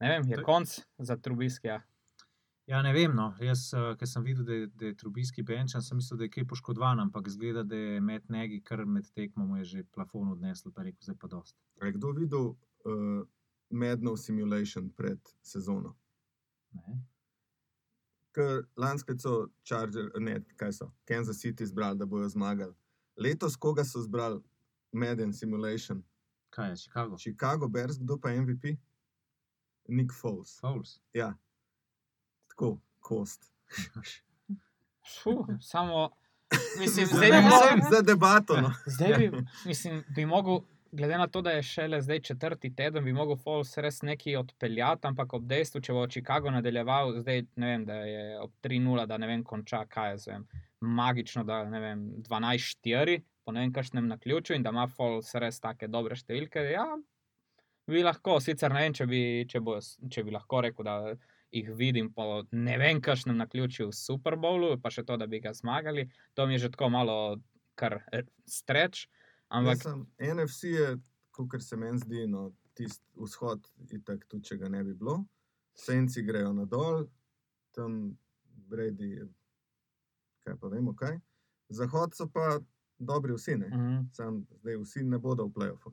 [0.00, 0.66] ne vem, je To- konc
[0.98, 1.82] za Trubiskija.
[2.66, 3.14] Ja, ne vem.
[3.14, 3.34] No.
[3.40, 6.30] Jaz, uh, ker sem videl, da je, da je Trubijski benčan, sem mislil, da je
[6.30, 10.32] kaj poškodovan, ampak zgleda, da je med negi, kar med tekmo mu je že plafon
[10.32, 11.54] odnesel, pa je rekel, zdaj pa dost.
[11.80, 12.46] A je kdo videl
[12.84, 13.22] uh,
[13.70, 15.94] Mednov simulation pred sezono?
[16.72, 17.04] Ne.
[18.32, 22.74] Ker lansko leto so Charger, ne, kaj so, Kansas City zbrali, da bojo zmagali.
[23.16, 24.40] Letos koga so zbrali
[24.92, 26.02] Madden simulation?
[26.50, 27.18] Kaj je, Chicago?
[27.18, 28.76] Chicago Bears, kdo pa je MVP?
[29.88, 30.60] Nick Foles.
[30.60, 31.00] Fouls.
[31.12, 31.34] Ja,
[32.48, 33.52] tako, kost.
[35.22, 36.10] Fuh, samo,
[36.78, 37.90] mislim, zdaj bi mogel.
[37.90, 38.60] za debato.
[38.60, 38.72] No.
[38.86, 39.30] Zdaj bi,
[39.64, 40.58] mislim, bi mogel,
[40.92, 45.06] glede na to, da je šele zdaj četrti teden, bi mogel Falls res nekaj odpeljati,
[45.06, 49.18] ampak ob dejstvu, če bo Chicago nadaljeval, zdaj ne vem, da je ob 3-0, da
[49.18, 50.48] ne vem, konča, kaj je zvem,
[50.80, 55.34] magično, da ne vem, 12-4, po ne vem, kakšnem na ključu in da ima Falls
[55.34, 56.64] res take dobre številke.
[56.72, 56.86] Ja,
[57.86, 60.96] bi lahko, sicer ne vem, če bi, če bo, če bi lahko rekel, da
[61.54, 65.28] jih vidim po ne vem, kakšnem na ključu v Super Bowlu, pa še to, da
[65.30, 66.08] bi ga zmagali.
[66.34, 67.16] To mi je že tako malo
[67.78, 69.06] kar eh, streč.
[69.48, 70.88] Ampak Ampak NFC je,
[71.30, 73.62] kot se meni zdi, no, tisti vzhod,
[73.94, 75.20] itak, tudi če ga ne bi bilo.
[75.76, 77.06] Senci grejo nadol,
[77.76, 78.16] tam
[78.66, 79.28] Brady, je-
[80.46, 81.18] kaj pa vemo kaj.
[81.74, 82.60] Zahod so pa
[82.98, 83.68] dobri vsi, ne.
[83.68, 84.00] Mhm.
[84.14, 85.92] Sam zdaj vsi ne bodo v playoffu.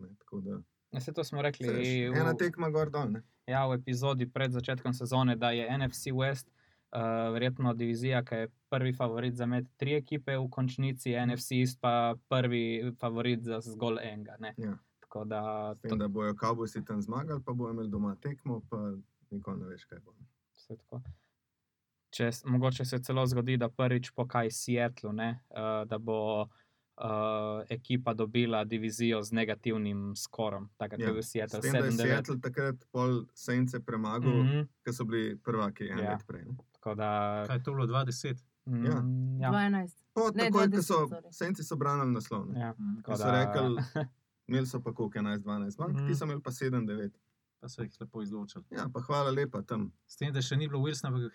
[0.94, 3.10] Vse to smo rekli saj veš, v, ena tekma gor dol.
[3.18, 3.24] Ne.
[3.50, 6.54] ja, v epizodi pred začetkom sezone, da je NFC West
[6.94, 11.80] Uh, verjetno divizija, ki je prvi favorit za med tri ekipe v končnici, NFC East
[11.82, 14.36] pa prvi favorit za zgolj enega.
[14.39, 14.54] ne.
[14.58, 14.78] Ja.
[15.00, 15.42] Tako da
[15.82, 18.78] tem, da bojo Cowboysi tam zmagali, pa bojo imeli doma tekmo, pa
[19.32, 20.13] nikoli ne veš, kaj bo.
[20.54, 21.02] Vse tako.
[22.13, 26.47] Če, mogoče se celo zgodi, da prvič po kaj Seattlu, ne, uh, da bo uh,
[27.67, 30.69] ekipa dobila divizijo z negativnim skorom.
[30.78, 31.95] Takrat ja, je bil Seattle tem, da je 7-9.
[32.04, 34.67] Seattle takrat pol Sence premagal, mm Mhm, -hmm.
[34.84, 36.12] ker so bili prvaki en Ja.
[36.12, 36.43] let prej.
[36.95, 37.43] da.
[37.47, 38.43] Kaj je to bilo 2010?
[38.65, 38.91] mm, Ja.
[39.41, 39.52] ja.
[39.52, 40.04] 12.
[40.13, 41.32] Po, Ne, takoj, ko 20, so sorry.
[41.32, 42.47] Senci so branili naslov.
[42.47, 42.60] ne.
[42.60, 42.95] Ja, Mhm.
[42.97, 43.78] tako Ko so da- rekli,
[44.47, 46.08] imeli so pa koliko 11-12 zmag, Mhm.
[46.08, 47.10] ti so imeli pa 7-9.
[47.60, 48.63] Pa so jih lepo izločili.
[48.71, 49.91] Ja, pa hvala lepa tam.
[50.06, 51.32] S tem, da še ni bilo Wilsona, ampak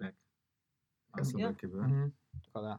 [0.00, 0.12] je
[1.10, 1.58] Hasselbeck.
[1.58, 2.10] Hasselbeck je bil.
[2.44, 2.78] Tako da.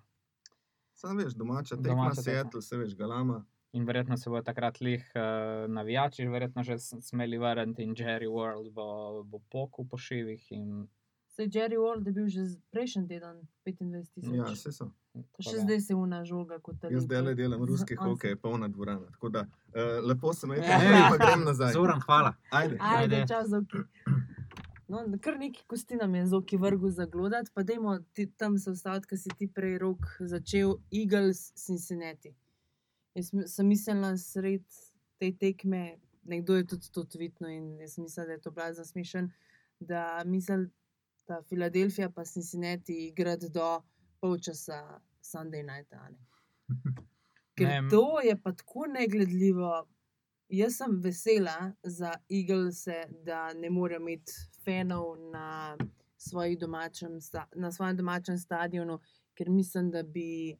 [0.94, 2.22] Sam veš, domača tekma, Domača.
[2.22, 3.46] Seattle, se veš, galama.
[3.72, 5.22] In verjetno se bo takrat lih uh,
[5.70, 8.88] navijači, verjetno že smeli vrniti in Jerry World bo,
[9.24, 10.52] bo pokul po šivih.
[10.52, 10.88] In,
[11.30, 14.34] Sej Jerry Ward je bil že prejšnji teden 25 tisoč.
[14.34, 14.90] Ja, vse so.
[15.14, 16.90] Pa še zdaj se una žoga kot ta.
[16.90, 19.06] Jaz zdaj le delam ruski se- hokej, polna dvorana.
[19.12, 20.82] Tako da uh, lepo se imejte, Ja.
[20.82, 21.08] ja.
[21.10, 21.74] pa grem nazaj.
[21.74, 22.34] Zoran, hvala.
[22.52, 22.78] Ajde.
[22.82, 23.28] Ajde, Ajde.
[23.28, 23.78] čas, zoki.
[24.90, 29.08] No, kar neki kosti nam je zoki vrgu zaglodati, pa dajmo ti, tam se ustaviti,
[29.08, 32.34] ker si ti prej rok začel Eagles Cincinnati.
[33.14, 34.66] Jaz sem mislila sred
[35.22, 39.30] te tekme, nekdo je tudi to tvitno in jaz mislim, da je to blazno smešen,
[39.80, 40.72] da mislim,
[41.28, 43.82] da Filadelfija pa Cincinnati igrati do
[44.22, 45.92] polčasa Sunday night.
[45.92, 46.18] ne.
[47.56, 49.88] Ker Ne, to je pa tako negledljivo.
[50.50, 52.88] Jaz sem vesela za Eagles,
[53.26, 54.34] da ne morejo imeti
[54.70, 55.78] fanov na,
[56.60, 57.18] domačem,
[57.56, 59.00] na svojem domačem stadionu,
[59.34, 60.58] ker mislim, da bi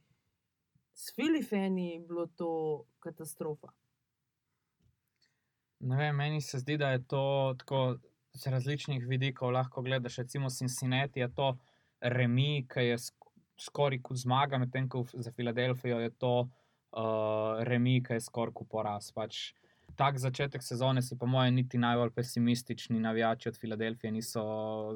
[0.94, 3.72] s Filipini bilo to katastrofa.
[5.80, 7.98] Ne vem, meni se zdi, da je to tako
[8.34, 10.18] z različnih vidikov lahko gledaš.
[10.18, 11.58] Recimo Cincinnati je to
[12.02, 18.04] remi, ki je sk- skoraj kot zmaga, medtem ko za Filadelfijo je to uh, remi,
[18.04, 19.12] ki je skoraj kot poraz.
[19.16, 19.54] Pač,
[20.00, 24.44] tak začetek sezone si, po mojem, niti najbolj pesimistični navijači od Filadelfije niso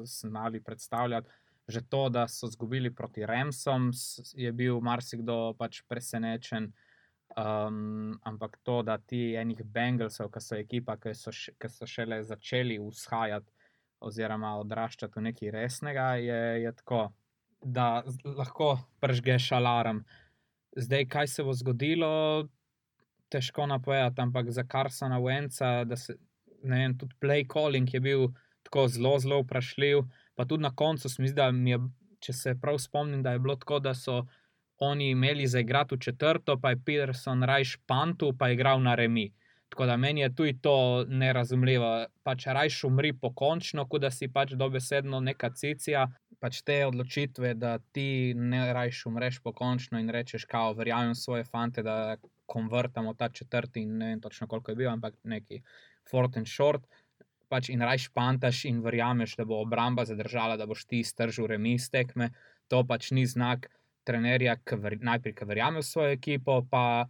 [0.04, 1.28] znali predstavljati.
[1.68, 3.90] Že to, da so izgubili proti Remsom,
[4.36, 6.72] je bil marsikdo pač presenečen.
[7.36, 12.22] Um, ampak to, da ti enih Bengalsov, ki so ekipa, ki so, ki so šele
[12.24, 13.72] začeli vzhajati
[14.04, 17.06] oziroma odraščati v nekaj resnega, je, je tako,
[17.60, 20.04] da lahko pržgeš alarm.
[20.76, 22.12] Zdaj, kaj se bo zgodilo,
[23.34, 26.16] težko napovedati, ampak za Karsona Wenca, da se,
[26.62, 28.28] ne vem, tudi play calling je bil
[28.62, 30.04] tako zelo, zelo vprašljiv.
[30.34, 31.78] Pa tudi na koncu se mi zdi, da mi je,
[32.20, 34.24] če se prav spomnim, da je bilo tako, da so
[34.82, 38.94] oni imeli za igrati v četrto, pa je Peterson rajš pantu, pa je igral na
[38.94, 39.32] remi.
[39.68, 42.06] Tako da meni je tudi to nerazumljivo.
[42.22, 46.06] Pač rajš umri pokončno, kot da si pač dobesedno neka cicija.
[46.40, 51.82] Pač te odločitve, da ti ne rajš umreš pokončno in rečeš, kao, verjamem svoje fante,
[51.82, 55.62] da konvertamo ta četrti in ne vem točno koliko je bil, ampak neki
[56.10, 56.86] fort and short.
[57.48, 61.74] Pač in rajš pantaš in verjameš, da bo obramba zadržala, da boš ti stržil remi
[61.74, 62.30] iz tekme.
[62.68, 63.68] To pač ni znak
[64.04, 67.06] trenerja, ki ver, najprej ki verjame v svojo ekipo, pa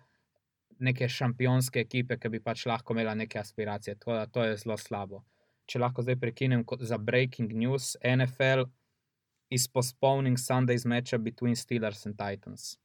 [0.78, 3.96] neke šampionske ekipe, ki bi pač lahko imela neke aspiracije.
[3.98, 5.22] Tako da to je zelo slabo.
[5.70, 8.66] Če lahko zdaj prekinem za breaking news, NFL
[9.50, 12.76] is postponing Sunday's matchup between Steelers and Titans.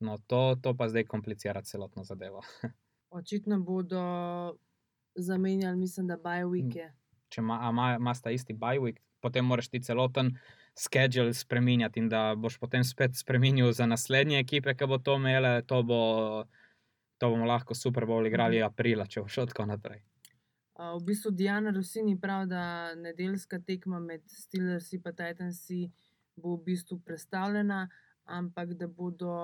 [0.00, 2.40] No, to, to pa zdaj komplicira celotno zadevo.
[3.10, 4.00] Očitno bodo
[5.14, 6.90] zamenjali, mislim, da bajvike.
[7.28, 10.38] Če ima, a ima, ima sta isti bye week, potem moraš ti celoten
[10.78, 15.62] schedule spremenjati in da boš potem spet spremenil za naslednje ekipe, ki bo to imele,
[15.62, 16.00] to, bo,
[17.18, 20.00] to bomo lahko Super Bowl igrali aprila, če bo šlo tako naprej.
[20.80, 25.80] Uh, v bistvu Diana Rosini pravi, da nedeljska tekma med Steelersi in Titansi
[26.40, 27.88] bo v bistvu predstavljena,
[28.30, 29.34] ampak da bodo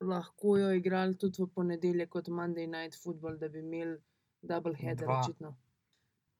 [0.00, 3.98] lahko jo igrali tudi v ponedeljek kot Monday Night Football, da bi imeli
[4.42, 5.20] double header, Dva.
[5.20, 5.56] očitno.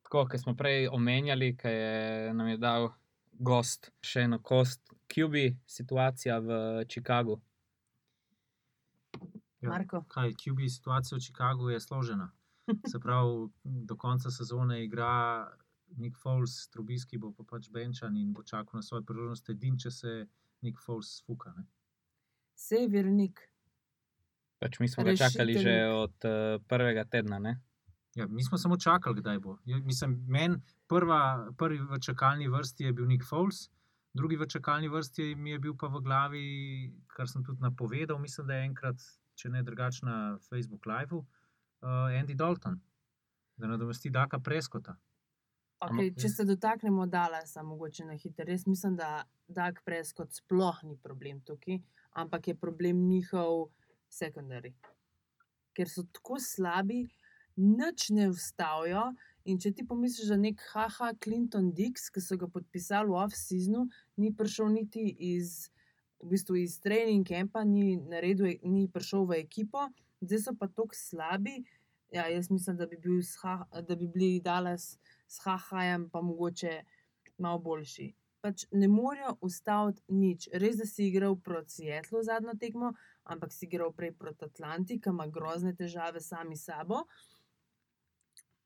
[0.03, 2.89] Tako, kot smo prej omenjali, ki je nam je dal
[3.33, 7.39] gost še eno kost, QB situacija v Chicagu.
[9.61, 9.71] Ja.
[9.71, 10.05] Marko.
[10.09, 12.31] Kaj, QB situacija v Chicagu je složena.
[12.91, 15.49] Se pravi, do konca sezone igra
[15.97, 19.91] Nick Foles, Trubisky bo pa pač benčan in bo čakal na svojo priložnost, edin, če
[19.91, 20.13] se
[20.61, 21.53] Nick Foles fuka.
[21.57, 21.67] Ne?
[22.59, 23.41] Severnik.
[24.59, 25.95] Pač mi smo ga čakali že Rešitelj.
[25.95, 27.39] od uh, prvega tedna.
[27.39, 27.61] Ne?
[28.19, 29.59] Ja, mi smo samo čakali, kdaj bo.
[29.65, 30.59] Ja, mislim, men,
[30.91, 33.69] prva, prvi v čakalni vrsti je bil Nick Foles,
[34.13, 36.45] drugi v čakalni vrsti mi je bil pa v glavi,
[37.07, 39.05] kar sem tudi napovedal, mislim, da je enkrat,
[39.39, 40.17] če ne drugače na
[40.49, 42.81] Facebook Live, uh, Andy Dalton,
[43.57, 44.97] da nadomesti Daka Preskota.
[45.79, 48.43] Okay, če se dotaknemo Dallasa, mogoče na hitro.
[48.49, 51.79] Res mislim, da Dag Prescott sploh ni problem tukaj,
[52.19, 53.69] ampak je problem njihov
[54.11, 54.73] sekundari.
[55.79, 57.05] Ker so tako slabi,
[57.63, 59.05] nič ne vstavijo.
[59.47, 63.85] In če ti pomisliš, da nek haha Clinton Dix, ki so ga podpisali v off-seasonu,
[64.19, 65.69] ni prišel niti iz,
[66.19, 69.87] v bistvu iz trening campa, ni, naredil, ni prišel v ekipo,
[70.27, 71.61] zdaj so pa tako slabi.
[72.11, 74.97] Ja, jaz mislim, da bi, bil s ha, da bi bili Dallas
[75.29, 76.81] s hahajem, pa mogoče
[77.39, 78.09] malo boljši.
[78.41, 80.49] Pač ne morejo ustaviti nič.
[80.63, 82.93] Res, da si igral proti Seattlu zadnjo tekmo,
[83.27, 87.03] ampak si igral prej proti Atlanti, ki ima grozne težave sami s sabo.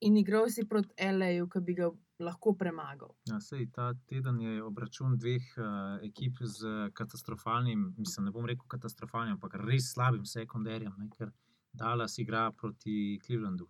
[0.05, 1.89] In igral si proti L.A.U., ki bi ga
[2.23, 3.13] lahko premagal.
[3.29, 8.67] Ja, sej, ta teden je obračun dveh uh, ekip z katastrofalnim, mislim, ne bom rekel
[8.69, 10.93] katastrofalnim, ampak res slabim sekundarjem.
[11.17, 11.31] Ker
[11.73, 13.69] Dallas igra proti Clevelandu,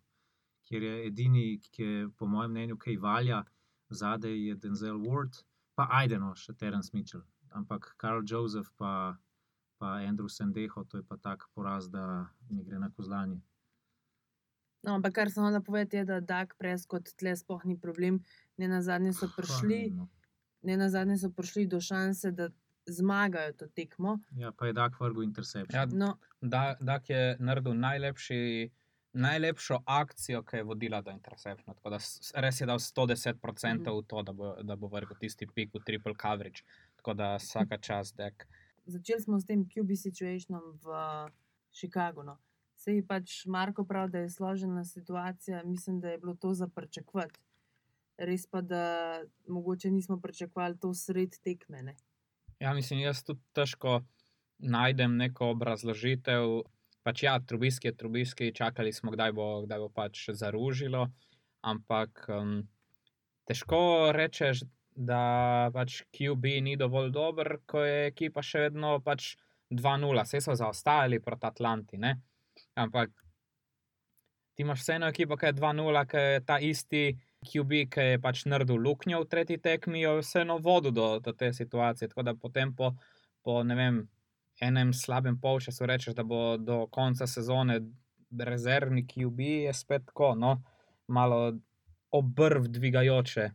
[0.63, 3.43] kjer je edini, ki je po mojem mnenju kaj valja,
[3.89, 5.43] zadaj je Denzel Ward,
[5.75, 7.23] pa Aideno, še Terence Mitchell.
[7.51, 9.17] Ampak Karl Joseph pa,
[9.77, 12.05] pa Andrew Sendeho, to je pa tak poraz, da
[12.49, 13.41] mi gre na kozlanje.
[14.83, 18.19] No, ampak kar samo da povedati, je, da Dag Prescott tle sploh ni problem.
[18.57, 20.09] Ne na zadnje so prišli, No.
[20.61, 22.49] ne na zadnje so prišli do šanse, da
[22.85, 24.17] zmagajo to tekmo.
[24.31, 25.71] Ja, pa je Dak vrgel interception.
[25.73, 28.71] Ja, No, Da, Dak je naredil najlepši,
[29.13, 31.73] najlepšo akcijo, ki je vodila do interceptiona.
[31.73, 33.37] Tako da s- res je dal 110%
[33.91, 36.63] v to, da bo, da bo vrgel tisti pik v triple coverage.
[36.95, 38.47] Tako da vsaka čas, dek.
[38.85, 40.87] začeli smo s tem QB situationom v
[41.71, 42.23] Chicagu.
[42.23, 42.37] No.
[42.75, 47.39] Sej pač Marko pravi, da je složena situacija, mislim, da je bilo to za pričakovati.
[48.17, 48.83] Res pa, da
[49.47, 51.81] mogoče nismo pričakovali to sred tekme.
[51.83, 51.95] Ne?
[52.59, 54.01] Ja, mislim, jaz tudi težko
[54.59, 56.61] najdem neko obrazložitev.
[57.03, 61.07] Pač ja, trubiski je trubiski, čakali smo, kdaj bo, kdaj bo pač zaružilo.
[61.63, 62.61] Ampak um,
[63.47, 64.63] težko rečeš,
[64.95, 69.33] da pač QB ni dovolj dober, ko je ekipa še vedno pač
[69.73, 71.97] 2-0, vse so zaostajali proti Atlanti.
[71.97, 72.15] Ne?
[72.79, 73.11] Ampak
[74.53, 77.05] ti imaš vseeno ekipo, ki je 2-0, ki je ta isti.
[77.43, 81.49] QB, ki je pač naredil luknjo v tretji tekmi, je vseeno vodil do, do te
[81.51, 82.07] situacije.
[82.07, 82.93] Tako da potem po,
[83.43, 83.97] po ne vem,
[84.63, 87.79] enem slabem polčasu rečeš, da bo do konca sezone
[88.31, 90.55] rezervni QB, je spet tako, no,
[91.07, 91.53] malo
[92.11, 93.49] obrv dvigajoče.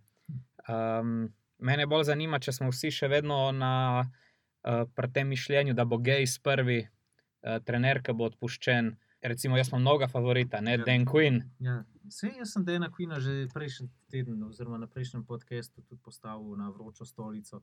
[0.68, 5.86] Um, mene bolj zanima, če smo vsi še vedno na uh, pri tem mišljenju, da
[5.88, 8.94] bo Gejs prvi uh, trener, ki bo odpuščen.
[9.28, 10.84] Recimo, jaz imam mnoga favorita, ne Ja.
[10.86, 11.42] Dan Quinn.
[11.58, 16.56] Ja, Sej, jaz sem Dana Quina že prejšnji teden, oziroma na prejšnjem podkastu, tudi postavil
[16.56, 17.60] na vročo stolico.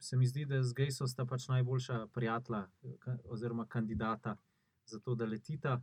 [0.00, 2.64] Se mi zdi, da z Gejsom sta pač najboljša prijatelja,
[3.28, 4.36] oziroma kandidata
[4.86, 5.80] za to, da letita.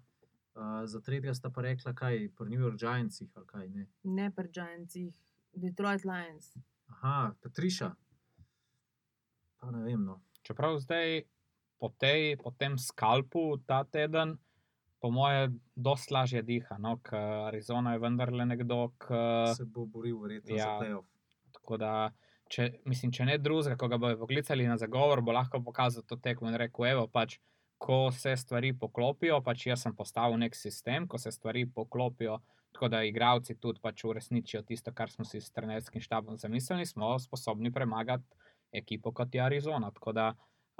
[0.57, 3.85] Uh, za tretjega sta pa rekla, kaj pri New York Giantsih ali kaj ne.
[4.03, 5.13] ne pri Giantsih,
[5.53, 6.55] Detroit Lions.
[6.87, 7.91] Aha, Patriša.
[9.61, 10.01] Pa ne vem.
[10.05, 10.17] No.
[10.41, 11.21] Čeprav zdaj
[11.77, 14.37] po, tej, po tem skalpu ta teden,
[14.97, 19.21] po moje, dosti lažje diha, no, ker Arizona je vendarle nekdo, ki.
[19.53, 20.65] Se bo boril, verjetno, ja.
[20.65, 21.05] za playoff.
[21.53, 21.93] Tako da,
[22.49, 26.17] če, mislim, če ne drugega, ko ga bodo poklicali na zagovor, bo lahko pokazal to
[26.21, 27.37] tekmo in rekel: Evo, pač,
[27.77, 32.39] ko se stvari poklopijo, pač jaz sem postavil nek sistem, ko se stvari poklopijo.
[32.73, 37.15] Tako da igravci tudi pač uresničijo tisto, kar smo si s trenerskim štabom zamislili, smo
[37.19, 38.25] sposobni premagati
[38.71, 39.91] ekipo kot je Arizona.
[39.91, 40.27] Tako da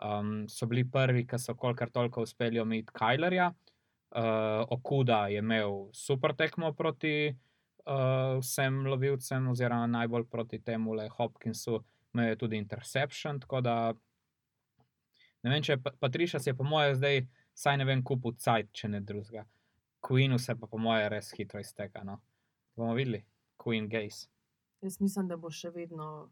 [0.03, 3.51] um, so bili prvi, ki so kolikor toliko uspeli omejiti Kajlerja.
[4.07, 7.35] Uh, Okuda je imel super tekmo proti
[7.87, 11.79] uh, vsem lovilcem, oziroma najbolj proti temu Le Hopkinsu,
[12.13, 13.39] imel je tudi interception.
[13.39, 13.75] Tako da
[15.43, 17.21] ne vem, če Pa- Patriša si je, po mojem, zdaj,
[17.53, 19.45] saj ne vem, kupil cajt, če ne drugega.
[20.07, 22.03] Queenu se pa, po mojem, res hitro izteka.
[22.03, 22.19] No.
[22.75, 23.23] Bomo videli,
[23.57, 24.27] Queen Gaze.
[24.81, 26.29] Jaz mislim, da bo še vedno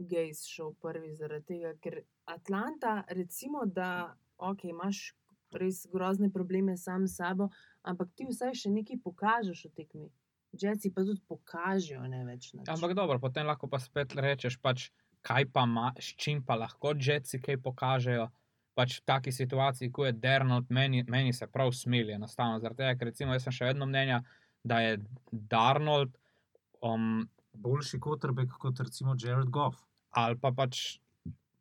[0.00, 5.10] Gejs šel prvi zaradi tega, ker Atlanta, recimo, da okay, imaš
[5.52, 7.50] res grozne probleme sam s sabo,
[7.82, 10.08] ampak ti vsaj še nekaj pokažeš v tekmi.
[10.52, 12.52] Jetsi pa tudi pokažejo ne več.
[12.54, 12.66] nič.
[12.68, 14.90] Ampak dobro, potem lahko pa spet rečeš, pač,
[15.22, 18.30] kaj pa ima, s čim pa lahko Jetsi kaj pokažejo.
[18.74, 22.60] Pač v taki situaciji, ko je Dernold, meni, meni se prav smili, enostavno.
[22.62, 24.22] Zaradi tega, ker recimo jaz sem še vedno mnenja,
[24.62, 24.98] da je
[25.30, 26.14] Darnold
[26.82, 29.82] um, Boljši kotrbek kot recimo Jared Goff.
[30.10, 30.98] ali pa pač,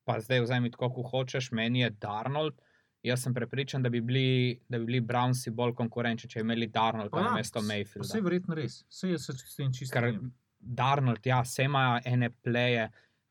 [0.06, 2.58] pa zdaj vzemi tako, kot hočeš, meni je Darnold.
[3.04, 6.68] Jaz sem prepričan, da bi bili, da bi bili Brownsi bolj konkurenčni, če bi imeli
[6.68, 7.62] Darnolda Pa ja, na mesto
[8.04, 9.94] Vse je verjetno res, vse je se s tem čisto.
[9.96, 10.18] Ker.
[10.60, 12.90] Darnold, ja, se ima ene pleje,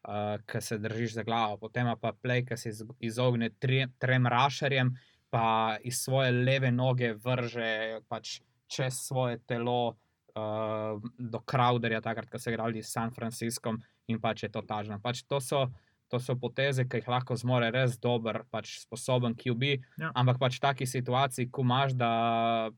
[0.09, 3.83] uh, ki se držiš za glavo, potem ima pa plej, ki se iz- izogne tri,
[3.99, 4.95] trem rašerjem,
[5.31, 12.41] pa iz svoje leve noge vrže pač čez svoje telo uh, do Crowderja, takrat, ko
[12.41, 13.77] so igrali s San Franciscom
[14.09, 15.01] in pač je to tažno.
[15.03, 15.67] Pač to so.
[16.09, 19.75] To so poteze, ki jih lahko zmore res dober, pač sposoben QB.
[20.01, 20.13] Ja.
[20.17, 22.13] Ampak pač v taki situaciji, ko imaš, da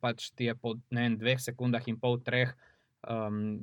[0.02, 2.50] pač ti je po ne vem, dveh sekundah in pol, treh
[3.06, 3.62] um,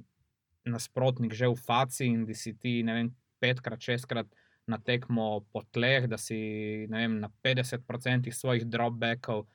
[0.68, 3.09] nasprotnik že v faci in da si ti ne vem,
[3.39, 4.28] petkrat, šestkrat
[4.68, 9.47] na tekmo po tleh, da si vem, na 50% svojih dropbackov,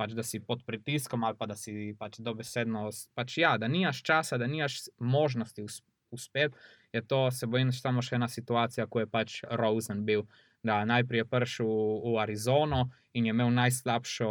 [0.00, 4.00] pač da si pod pritiskom ali pa da si pač dobesedno, pač ja, da nimaš
[4.02, 5.66] časa, da nimaš možnosti
[6.12, 6.56] us- uspeti.
[6.92, 10.26] Je to, se bojim, samo še ena situacija, ko je pač Rosen bil.
[10.62, 14.30] Da najprej je prišel v, v Arizono in je imel najslabšo,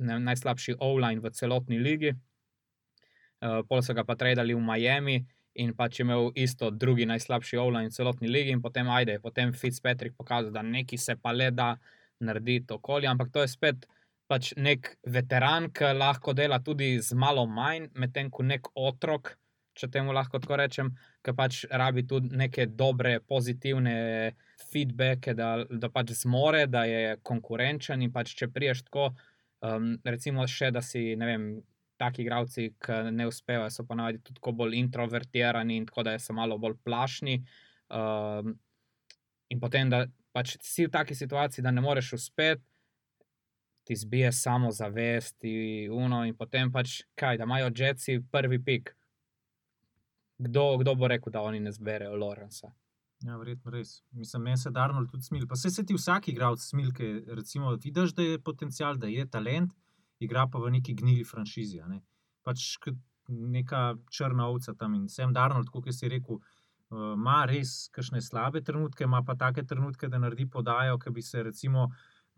[0.00, 5.72] ne, najslabši online v celotni ligi, uh, pol so ga pa tradili v Miami in
[5.74, 10.52] pač imel isto drugi najslabši online v celotni ligi, in potem ajde, potem Fitzpatrick pokazal,
[10.52, 11.76] da neki se pa le da
[12.20, 13.86] narediti okolje, ampak to je spet
[14.28, 19.34] pač nek veteran, ki lahko dela tudi z malo manj, medtem ko nek otrok,
[19.76, 20.92] če temu lahko tako rečem,
[21.22, 23.94] ki pač rabi tudi neke dobre, pozitivne
[24.72, 29.12] feedbacke, da, da pač zmore, da je konkurenčen in pač če priješ tako,
[29.62, 31.46] um, recimo še, da si, ne vem,
[32.02, 36.58] taki igravci, ki ne uspevajo, so ponavadi tudi bolj introvertirani in tako da so malo
[36.58, 37.38] bolj plašni.
[37.92, 38.56] Um,
[39.52, 42.64] in potem, da pač si v taki situaciji, da ne moreš uspeti,
[43.84, 48.94] ti zbije samo zavest, in potem pač kaj, da imajo Jetsi prvi pik.
[50.42, 52.72] Kdo, kdo bo rekel, da oni ne zberejo Lorenza?
[53.22, 54.00] Ja, verjetno res.
[54.10, 55.46] Mislim, meni se Darnold tudi smil.
[55.48, 59.26] Pa se se ti vsak igralec smil, ki recimo vidiš, da je potencial, da je
[59.30, 59.76] talent,
[60.18, 61.82] igra pa v neki gnili franšizi.
[61.86, 62.00] Ne?
[62.42, 62.74] Pač
[63.28, 66.40] neka črna ovca tam in sem Darnold, kot si rekel.
[66.90, 71.22] uh, Ima res kakšne slabe trenutke, ima pa take trenutke, da naredi podajo, ki bi
[71.22, 71.88] se, recimo,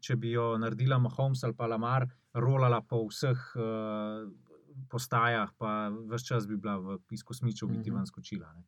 [0.05, 4.29] če bi jo naredila Mahomes ali pa Lamar, rolala po vseh uh,
[4.89, 5.71] postajah, pa
[6.09, 7.97] vse čas bi bila v izkosmiču, bi ti Mhm.
[7.97, 8.53] ven skočila.
[8.55, 8.65] Ne?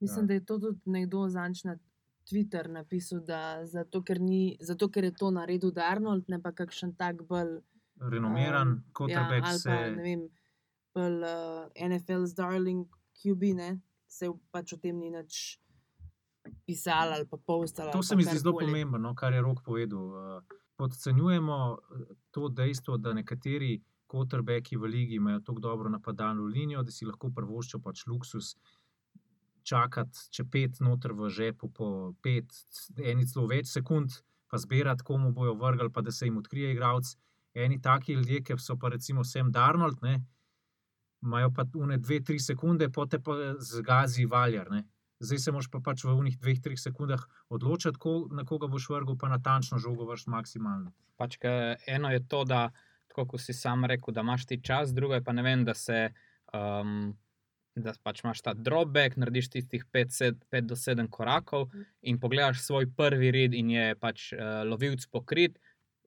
[0.00, 0.26] Mislim, Ja.
[0.26, 1.76] da je to tudi nekdo zanč na
[2.24, 6.92] Twitter napisal, da zato ker, ni, zato, ker je to naredil Darnold, ne pa kakšen
[6.92, 7.60] tak bolj.
[8.02, 9.68] Renomiran, um, quarterback ja, ali se.
[9.68, 10.28] pa ne vem,
[10.94, 15.60] bolj uh, NFL's darling QB, ne, se pač o tem ni nič
[16.66, 17.92] pisalo ali pa postalo.
[17.92, 20.04] To se mi zdi zelo pomembno, no, kar je Rok povedal.
[20.36, 20.42] Uh,
[20.76, 21.78] Podcenjujemo
[22.30, 23.80] to dejstvo, da nekateri
[24.10, 28.54] quarterbacki v ligi imajo tako dobro napadalno linijo, da si lahko prvoščijo pač luksus
[29.66, 31.88] čakati, če pet noter v žepu, po
[32.22, 32.52] pet,
[33.02, 37.16] eni celo več sekund, pa zbirati, komu bojo vrgli, pa da se jim odkrije igralec.
[37.56, 40.20] Eni taki ljudje, ki so pa recimo Sam Darnold, ne,
[41.24, 44.70] imajo pa une dve, tri sekunde, pote pa zgazi valjar.
[44.70, 44.84] Ne.
[45.20, 48.90] Zdaj se moraš pa pač v unih dveh, treh sekundah odločiti, ko, na koga boš
[48.92, 50.92] vrgel, pa natančno žogo vrš maksimalno.
[51.16, 51.38] Pač,
[51.88, 52.68] eno je to, da,
[53.16, 55.74] tako kot si sam rekel, da imaš ti čas, drugo je pa ne vem, da
[55.74, 56.10] se.
[56.52, 57.16] Um,
[57.76, 61.66] Da pač imaš ta dropback, narediš tistih 5 do 7 korakov
[62.00, 65.58] in pogledaš svoj prvi red, in je pač uh, lovilc pokrit,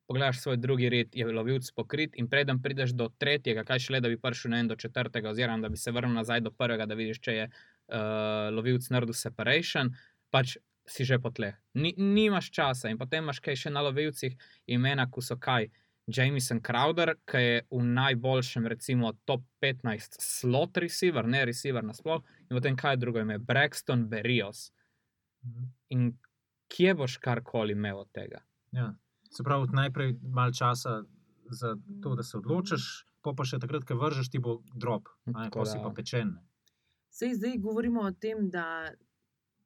[0.09, 4.09] pogledaš svoj drugi red, je lovilc pokrit, in preden prideš do tretjega, kaj šele, da
[4.09, 7.21] bi prišel ne do četrtega, oziroma da bi se vrnil nazaj do prvega, da vidiš,
[7.21, 9.93] če je uh, lovilc naredil separation,
[10.33, 10.57] pač
[10.89, 11.53] si že po tleh.
[11.77, 14.33] Ni, nimaš časa in potem imaš kaj še na lovilcih,
[14.65, 15.69] imena, ko so kaj.
[16.09, 22.55] Jameson Crowder, ki je v najboljšem, recimo, top 15 slot receiver, ne receiver nasploh, in
[22.55, 24.71] potem kaj drugo ime, Braxton Berrios.
[25.89, 26.17] In
[26.69, 28.41] kje boš karkoli imel od tega?
[28.71, 28.93] Ja.
[29.29, 31.03] Se pravi, najprej malo časa
[31.51, 32.87] za to, da se odločiš,
[33.21, 35.89] pa pa še takrat, ko vržeš, ti bo drop, a ne, Tako ko si pa
[35.91, 36.27] pečen.
[36.29, 36.41] ne.
[37.11, 38.89] Sej zdaj govorimo o tem, da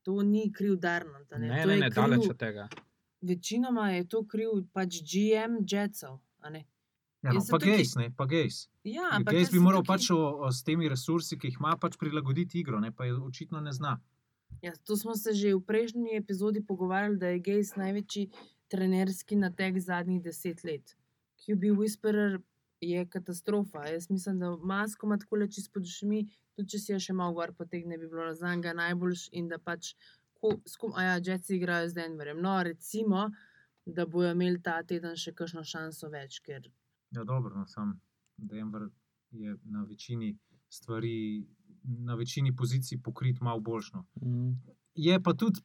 [0.02, 1.28] to ni kriv Darnold.
[1.32, 2.68] Ne, Ne, ne, To ne, je ne daleč kriv- od tega.
[3.22, 6.20] Večinoma je to kriv pač GM Jetsov.
[7.24, 8.68] Ja, no, pa tukaj- gejs, ne, pa gejs.
[8.84, 11.78] Ja, ampak Gejs bi moral tukaj- pač o, o, s temi resursi, ki jih ima,
[11.78, 14.00] pač prilagoditi igro, ne, pa je očitno ne zna.
[14.62, 18.30] Ja, to smo se že v prejšnji epizodi pogovarjali, da je Gejs največji
[18.68, 20.96] trenerski nateg zadnjih deset let.
[21.38, 22.41] QB Whisperer
[22.82, 23.88] je katastrofa.
[23.88, 27.34] Jaz mislim, da masko ima tako leči pod ušmi, tudi če si jo še malo
[27.34, 29.96] gor potegne, bi bilo za njega najboljš in da pač,
[30.34, 32.41] ko, skum, a ja, Jetsi igrajo z Denverjem.
[32.41, 33.30] No, recimo,
[33.86, 36.72] da bojo imeli ta teden še kakšno šanso več, ker
[37.14, 38.02] Ja, dobro, no, sam
[38.38, 38.90] Denver
[39.32, 40.38] je na večini
[40.70, 41.46] stvari,
[41.84, 44.06] na večini pozicij pokrit malo boljšno.
[44.22, 44.52] Mm.
[44.96, 45.62] Je pa tudi,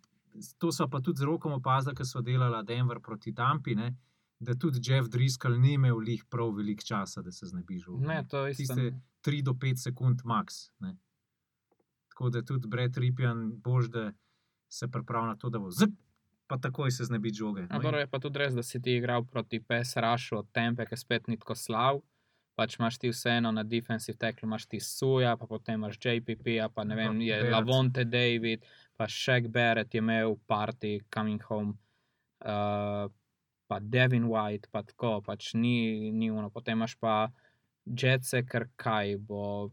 [0.59, 3.97] to so pa tudi z rokom opazili, ker so delali Denver proti Tampi, ne,
[4.39, 8.07] da tudi Jeff Driscoll ni imel lih prav veliko časa, da se znebi žogi.
[8.07, 8.75] Ne, to je isto.
[8.75, 10.69] Tiste 3 do 5 sekund max.
[10.79, 10.97] Ne.
[12.09, 14.12] Tako da tudi Brett Ripjan bož, da
[14.69, 15.97] se pripravlja na to, da bo zip,
[16.49, 17.62] pa takoj se znebi žoge.
[17.62, 20.86] No, No, dobro, je pa tudi res, da si ti igral proti PSRašu od Tempe,
[20.86, 22.01] ki spet ni tako slav.
[22.59, 26.82] pač imaš ti vseeno na defensive tackle, imaš ti Suja, pa potem imaš JPP, pa
[26.84, 27.53] ne vem, Pa je Barrett.
[27.55, 28.64] Lavonte David,
[28.96, 31.76] pa Shaq Barrett je imel party coming home.
[32.40, 33.07] Uh,
[33.68, 36.51] pa Devin White, pa tako, pač ni, ni uno.
[36.51, 37.30] Potem imaš pa
[37.86, 39.70] Jetse, ker kaj bo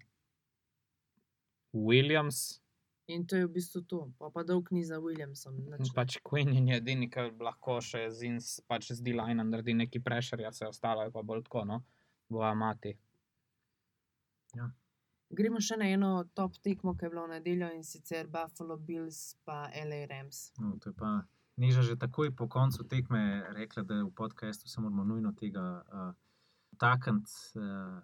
[1.74, 2.62] Williams,
[3.08, 4.00] In to je v bistvu to.
[4.18, 5.60] Pa, pa dolg ni za Williamsom.
[5.78, 10.02] nič pač Queen je edini, ki lahko še z, ins, pač z D-line naredi neki
[10.02, 11.84] pressure, ja se ostalo je pa bolj tako, no,
[12.30, 12.96] bo amati.
[15.36, 19.36] Gremo še na eno top tekmo, ki je bilo v nedeljo in sicer Buffalo Bills
[19.46, 20.50] pa LA Rams.
[20.58, 21.22] No, to je pa
[21.56, 26.12] Neža že takoj po koncu tekme rekla, da v podkastu se moramo nujno tega uh,
[26.76, 27.32] takniti.
[27.56, 28.04] Uh,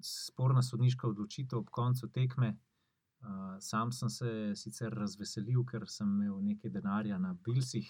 [0.00, 2.54] sporna sodniška odločitev ob koncu tekme.
[3.60, 7.88] Sam sem se sicer razveselil, ker sem imel nekaj denarja na Bilsih,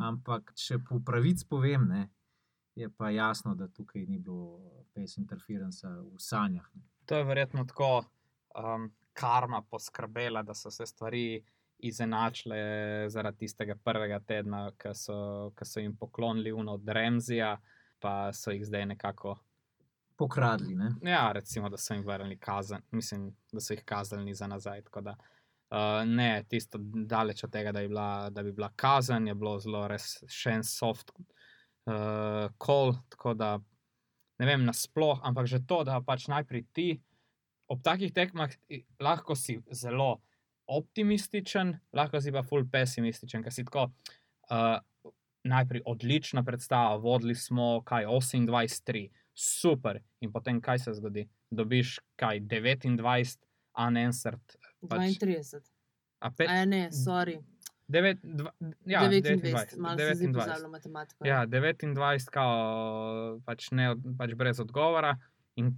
[0.00, 2.06] ampak če po pravici povem, ne,
[2.74, 6.64] je pa jasno, da tukaj ni bilo face interferenca v sanjah.
[6.74, 6.86] Ne.
[7.06, 8.04] To je verjetno tako
[8.56, 11.42] um, karma poskrbela, da so se stvari
[11.82, 12.58] izenačile
[13.10, 15.16] zaradi tistega prvega tedna, ki so,
[15.58, 17.56] ki so jim poklonili uno od Remzija,
[18.00, 19.36] pa so jih zdaj nekako.
[20.16, 20.74] Pokradli.
[20.74, 20.90] Ne.
[21.02, 24.82] Ja, recimo, da so jim vrnili kazen, mislim, da so jih kaznili za nazaj.
[25.02, 29.58] Da, uh, ne, tisto daleč od tega, da, bila, da bi bila kazen, je bilo
[29.58, 32.94] zelo res še en soft uh, call.
[33.08, 33.56] Tako da
[34.42, 36.88] ne vem, nasploh, ampak že to, da pač najprej ti
[37.72, 38.52] ob takih tekmah
[39.00, 40.20] lahko si zelo
[40.68, 43.90] optimističen, lahko si pa full pesimističen, ker si tako.
[44.50, 44.78] Uh,
[45.42, 50.00] Najprej odlična predstava, vodili smo kaj 28-3, super.
[50.20, 51.26] In potem kaj se zgodi?
[51.50, 53.38] Dobiš kaj 29,
[53.78, 54.56] unanswered.
[54.88, 55.62] Pač, 32.
[56.20, 57.38] a pe, A ne, sorry.
[57.88, 58.52] devet, dva,
[58.86, 60.34] ja, 29, malo se zdaj 29.
[60.34, 61.26] pozabilo matematiko.
[61.26, 65.16] Ja, 29, kao, pač, ne, pač brez odgovora.
[65.60, 65.74] In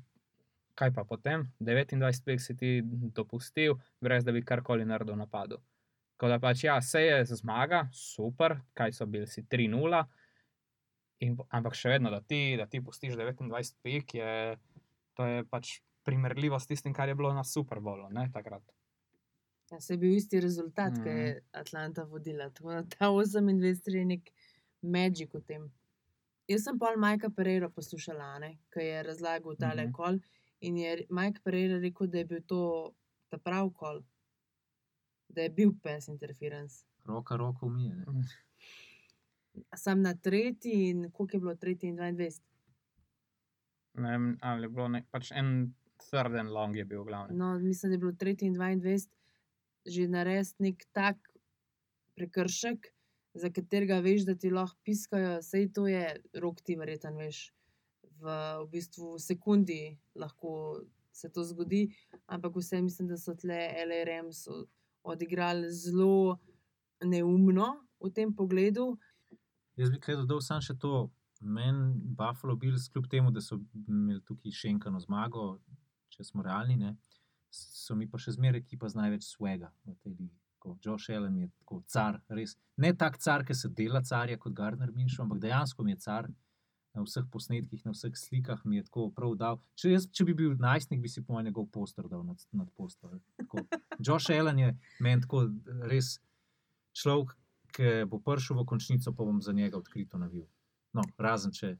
[0.78, 1.48] kaj pa potem?
[1.60, 2.80] 29 pik si ti
[3.14, 5.60] dopustil, brez da bi karkoli naredil napadu.
[6.14, 10.04] Tako da pač, ja, se je zmaga, super, kaj so bili si 3-0.
[11.24, 14.30] In, ampak še vedno, da ti, da ti pustiš 29 pik, je,
[15.16, 18.64] to je pač primerljivo s tistim, kar je bilo na Super Bowlu, ne takrat.
[19.72, 21.02] Ja, se je bil isti rezultat, mm.
[21.02, 22.50] ki je Atlanta vodila.
[22.52, 24.28] Tako da ta 28 je nek
[24.84, 25.64] magic v tem.
[26.48, 29.88] Jaz sem pol Majka Pereira poslušala, ki je razlagal ta Mhm.
[29.88, 30.18] mm kol.
[30.60, 32.94] In je Mike Pereira rekel, da je bil to
[33.28, 34.02] ta prav kol,
[35.28, 36.84] da je bil pes interference.
[37.04, 38.04] Roka roko umije.
[39.74, 42.40] Sam na tretji in koliko je bilo tretji in 22.
[43.94, 47.36] Ne vem, ali je bilo nek, pač en third and long je bil glavni.
[47.36, 49.08] No, mislim, da je bilo tretji in 22
[49.86, 51.18] že narediti nek tak
[52.14, 52.86] prekršek,
[53.34, 57.50] za katerega veš, da ti lahko piskajo, sej to je rok ti verjetno veš.
[58.14, 58.24] V,
[58.60, 59.80] v bistvu sekundi
[60.14, 60.80] lahko
[61.12, 61.88] se to zgodi,
[62.26, 64.64] ampak vse mislim, da so tle LRMs o-
[65.04, 66.38] odigrali zelo
[67.02, 67.68] neumno
[68.00, 68.94] v tem pogledu.
[69.76, 71.08] Jaz bi kaj dodal samo še to.
[71.40, 75.58] Meni Buffalo Bills, kljub temu, da so imeli tukaj še enkano zmago,
[76.14, 76.94] če smo realni, ne,
[77.54, 80.38] so mi pa še zmeraj ekipa z največ svega v tej ligi.
[80.80, 82.54] Josh Allen je tako car, res.
[82.80, 86.30] Ne tak car, ki se dela carja kot Gardner Minshew, ampak dejansko mi je car.
[86.94, 89.58] Na vseh posnetkih, na vseh slikah mi je tako prav dal.
[89.76, 92.70] Če, jaz, če bi bil najstnik, bi si po mojem njegov poster dal nad, nad
[92.78, 93.18] poster.
[93.42, 93.66] Tako.
[93.98, 94.70] Josh Allen je
[95.02, 95.48] meni tako
[95.90, 96.14] res
[96.94, 97.34] človek,
[97.74, 100.46] ki bo prišel v končnico, pa bom za njega odkrito navil.
[100.94, 101.74] No, razen če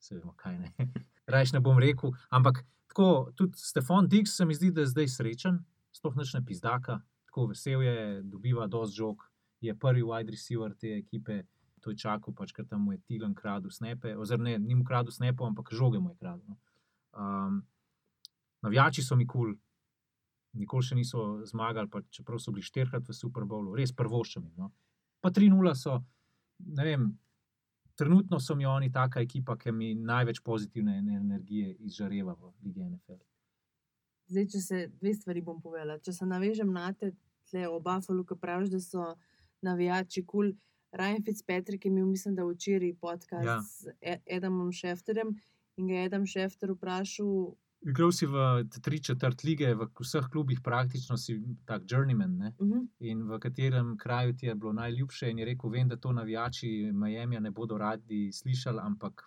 [0.00, 0.72] se vemo, kaj ne.
[1.32, 2.14] Rajš ne bom rekel.
[2.30, 5.60] Ampak tako, tudi Stefan Dix se mi zdi, da je zdaj srečen,
[5.92, 9.26] sploh ne pizdaka, tako vesel je, dobiva dosti žog,
[9.60, 11.42] je prvi wide receiver te ekipe.
[11.84, 15.12] To je čakal, pač, ker tam mu je Tilan kradel snepe, oziroma ne, mu kradel
[15.12, 16.56] snepe, ampak žoge mu je kradel.
[17.12, 17.60] Um,
[18.64, 19.54] navijači so mi kul, cool.
[20.58, 24.50] nikoli še niso zmagali, čeprav so bili štirikrat v Super Bowlu, res prvoščami.
[24.56, 24.72] No.
[25.26, 25.96] Pa 3-0 so,
[26.60, 27.06] ne vem,
[27.94, 32.84] trenutno so mi oni taka ekipa, ki mi največ pozitivne ene- energije izžareva v Ligi
[32.84, 33.18] NFL.
[34.26, 35.98] Zdaj, če se dve stvari bom povedala.
[35.98, 37.10] Če se navežem na te,
[37.44, 39.08] tle o Buffalo, ki praviš, da so
[39.62, 40.52] navijači kul.
[40.52, 40.54] Cool.
[40.92, 43.52] Ryan Fitzpatrick je imel, mislim, da včeraj podcast Ja.
[43.52, 43.60] ja.
[43.60, 45.34] z E- Adamom Šefterjem
[45.76, 47.56] in ga je Adam Šefter vprašal,
[47.86, 52.36] Igral si v tri četrt lige, v vseh klubih praktično si tak journeyman.
[52.38, 52.48] Ne?
[52.58, 55.96] uh -huh, In v katerem kraju ti je bilo najljubše, in je rekel: Vem, da
[55.96, 59.22] to navijači Miami ne bodo radi slišali, ampak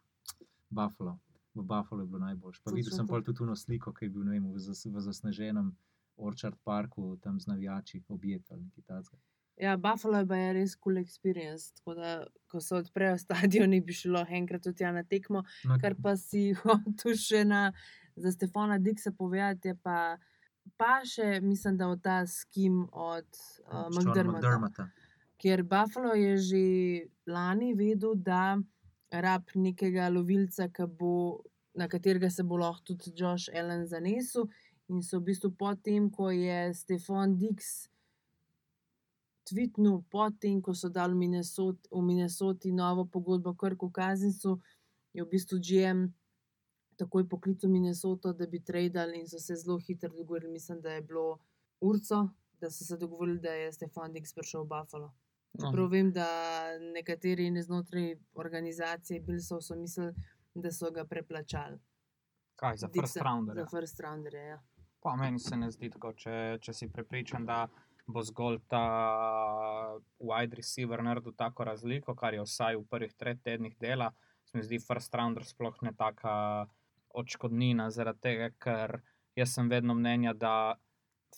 [0.69, 1.19] Buffalo.
[1.53, 2.61] V Buffalo je bilo najboljše.
[2.63, 5.75] Pa videl sem pol tudi tuno sliko, ki je bil vem, v, zas, v zasneženem
[6.17, 9.17] Orchard Parku, tam z navijači, objet ali nekaj takega.
[9.59, 11.73] Ja, Buffalo je je res cool experience.
[11.75, 16.15] Tako da, ko se odprejo stadioni, bi šlo enkrat tudi na tekmo, No, kar pa
[16.17, 17.71] si hotel še na
[18.19, 20.17] za Stefana Dixa povedati, je pa,
[20.77, 24.37] pa še, mislim, da od ta skim od uh, Sean McDermotta.
[24.37, 24.89] McDermotta.
[25.39, 26.63] Ker Buffalo je že
[27.27, 28.59] lani vedel, da
[29.11, 31.43] rab nekega lovilca, bo,
[31.73, 34.49] na katerega se bo lahko tudi Josh Allen zanesel.
[34.89, 37.87] In so v bistvu potem, ko je Stefan Dix
[39.49, 44.59] tvitnil, potem, ko so dali v Minnesoti, v Minnesoti novo pogodbo Krku Kazinsu,
[45.13, 46.09] je v bistvu GM
[46.99, 50.51] takoj poklical Minnesoto, da bi tradili in so se zelo hitro dogovorili.
[50.51, 51.39] Mislim, da je bilo
[51.81, 52.27] urco,
[52.59, 55.11] da so se dogovorili, da je Stefan Dix prišel v Buffalo.
[55.59, 56.27] No, Prav vem, da
[56.93, 60.13] nekateri znotraj organizacije Bilsov so mislili,
[60.53, 61.79] da so ga preplačali.
[62.55, 63.55] kaj za first Dixa- rounder?
[63.55, 64.59] Za first rounder, ja.
[65.01, 67.67] Pa meni se ne zdi tako, če, če si prepričan, da
[68.07, 68.83] bo zgolj ta
[70.19, 74.11] wide receiver naredil tako razliko, kar je vsaj v prvih treh tednih dela.
[74.45, 76.67] Se mi zdi first rounder sploh ne taka
[77.13, 78.99] odškodnina, zaradi tega, ker
[79.35, 80.53] jaz sem vedno mnenja, da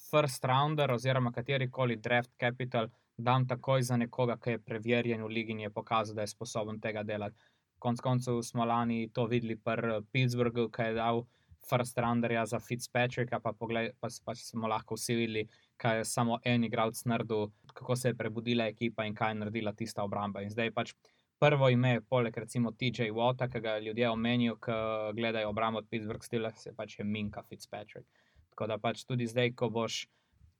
[0.09, 5.51] first rounder oziroma katerikoli draft capital dam takoj za nekoga, ki je preverjen v ligi
[5.51, 7.37] in je pokazal, da je sposoben tega delati.
[7.79, 11.23] Konec koncev smo lani to videli pri Pittsburghu, ki je dal
[11.69, 15.47] first rounderja za Fitzpatricka, pa, poglej, pa, pač smo lahko vsi videli,
[15.77, 19.73] kaj je samo en igralec naredil, kako se je prebudila ekipa in kaj je naredila
[19.73, 20.41] tista obramba.
[20.41, 20.93] In zdaj pač
[21.41, 24.75] prvo ime, poleg recimo TJ Wata, ki ga ljudje omenijo, ki
[25.17, 28.05] gledajo obrambo od Pittsburgh Steelers, je pač je Minka Fitzpatrick.
[28.53, 30.03] Tako da pač tudi zdaj, ko boš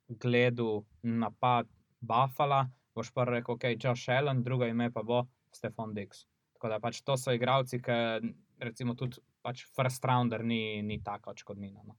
[0.10, 1.70] gledal napad
[2.02, 2.64] Buffala,
[2.98, 6.26] boš prvi rekel, ok, Josh Allen, drugo ime pa bo Stefan Dix.
[6.58, 8.34] Tako da pač to so igralci, ki
[8.66, 11.86] recimo tudi pač first rounder ni, ni taka odškodnina.
[11.86, 11.98] No.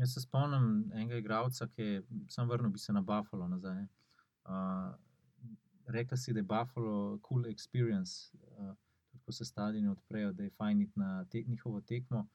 [0.00, 3.86] Jaz se spomnim enega igralca, ki je sam vrnil bi se na Buffalo nazaj.
[4.44, 4.92] Uh,
[5.90, 8.74] Rekla si, da je Buffalo cool experience, uh,
[9.10, 12.28] tudi ko se stadioni odprejo, da je fajn iti na te, njihovo tekmo.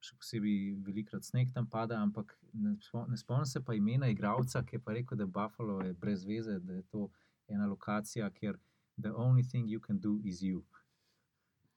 [0.00, 4.62] Še posebej velikrat sneg tam pada, ampak ne, spom- ne spomnim se pa imena igralca,
[4.62, 7.08] ki je pa rekel, da Buffalo je brez veze, da je to
[7.48, 8.58] ena lokacija, kjer
[8.98, 10.64] the only thing you can do is you.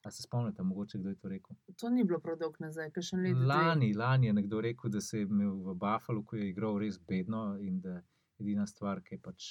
[0.03, 1.55] A se spomnite, mogoče kdo je to rekel?
[1.75, 3.35] To ni bilo prav dolgo nazaj, kaj še let.
[3.35, 3.45] dve.
[3.45, 6.99] Lani, lani je nekdo rekel, da se je imel v Buffalo, ko je igral res
[6.99, 8.01] bedno in da
[8.39, 9.49] edina stvar, ki je pač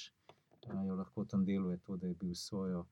[0.85, 2.85] jo lahko tam delo, je to, da je bil svojo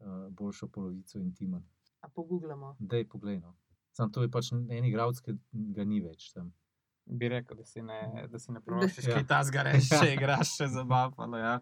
[0.00, 1.62] a, boljšo polovico intimen.
[2.00, 2.76] A pogooglamo.
[2.78, 3.40] Dej, poglej.
[3.40, 3.54] No.
[3.92, 6.52] Sam to je pač en igralec, ki ga ni več tam.
[7.04, 9.18] Bi rekel, da si ne, da si ne prošiš, Ja.
[9.18, 11.40] kaj ta zgareš, če igraš še za Buffalo.
[11.40, 11.58] Ja.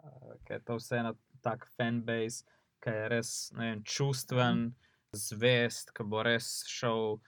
[0.00, 1.14] Uh, ker je to vseeno
[1.44, 2.46] tak fanbase,
[2.80, 4.70] ki je res ne vem, čustven,
[5.16, 7.18] zvest, ki bo res šel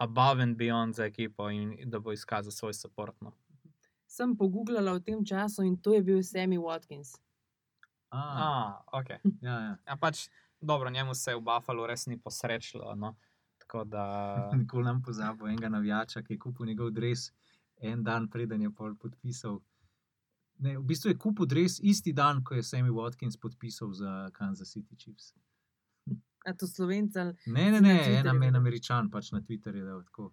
[0.00, 3.16] above and beyond za ekipo in da bo izkazal svoj support.
[4.10, 7.14] Sem pogooglala v tem času in to je bil Sammy Watkins.
[8.10, 9.08] A, Ah, ok.
[9.46, 9.74] ja, ja.
[9.86, 10.26] Ja, pač,
[10.60, 12.94] dobro, njemu se v Buffalo res ni posrečilo.
[12.98, 13.14] No.
[13.62, 14.04] Tako da.
[14.58, 17.30] Nikoli nam pozabil enega navijača, ki je kupil njegov dres
[17.80, 19.60] en dan, preden je podpisal.
[20.58, 24.74] Ne, v bistvu je kupil dres isti dan, ko je Sammy Watkins podpisal za Kansas
[24.74, 25.32] City Chiefs.
[26.44, 27.30] A to slovenca.
[27.46, 30.32] Ne, ne, ne, en, en američan pač na Twitterju je dal tako.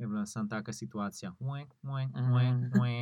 [0.00, 1.32] Je bila samo taka situacija.
[1.40, 2.92] Ue, ue, ue, ue.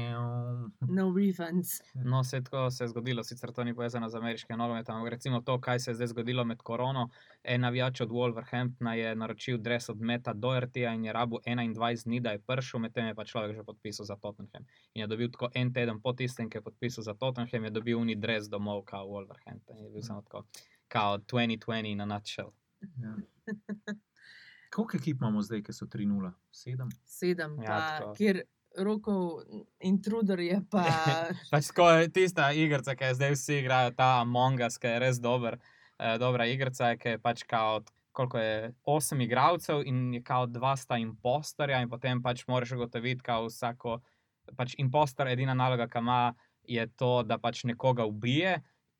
[0.80, 1.68] No refunds.
[1.94, 5.61] No, se tako se je zgodilo, sicer to ni povezano z ameriškim nogometom, recimo to,
[5.61, 7.09] kaj se je zdaj zgodilo med korono.
[7.44, 12.20] En navijač od Wolverhamptona je naročil dres od Meta Dohertyja in je rabu 21 dni,
[12.20, 14.66] da je prišel, medtem je pa človek že podpisal za Tottenham.
[14.94, 17.99] In je dobil tako en teden po tistem, ki je podpisal za Tottenham, je dobil
[17.99, 19.78] uni dres domov, kao Wolverhampton.
[19.78, 20.44] Je bil samo tako,
[20.88, 22.51] kao 2020 na nutshell.
[23.03, 23.16] Ja.
[24.75, 26.31] Koliko ekip imamo zdaj, ki so 3-0?
[26.53, 26.91] 7?
[27.05, 28.43] Sedem, Ja, pa, kjer
[28.77, 29.43] rokov
[29.81, 30.85] intruder je pa.
[31.53, 35.21] Pač je tista igrica, ki je zdaj vsi igrajo, ta Among Us, ki je res
[35.21, 35.59] dober,
[35.99, 37.83] eh, dobra igrica, ki je pač kao.
[38.19, 43.23] Koliko je osem igralcev, in je kao dva sta impostorja, in potem pač moraš ugotoviti,
[43.23, 44.01] kao vsako.
[44.59, 46.35] Pač impostor, edina naloga, ki ima,
[46.66, 48.57] je to, da pač nekoga ubije,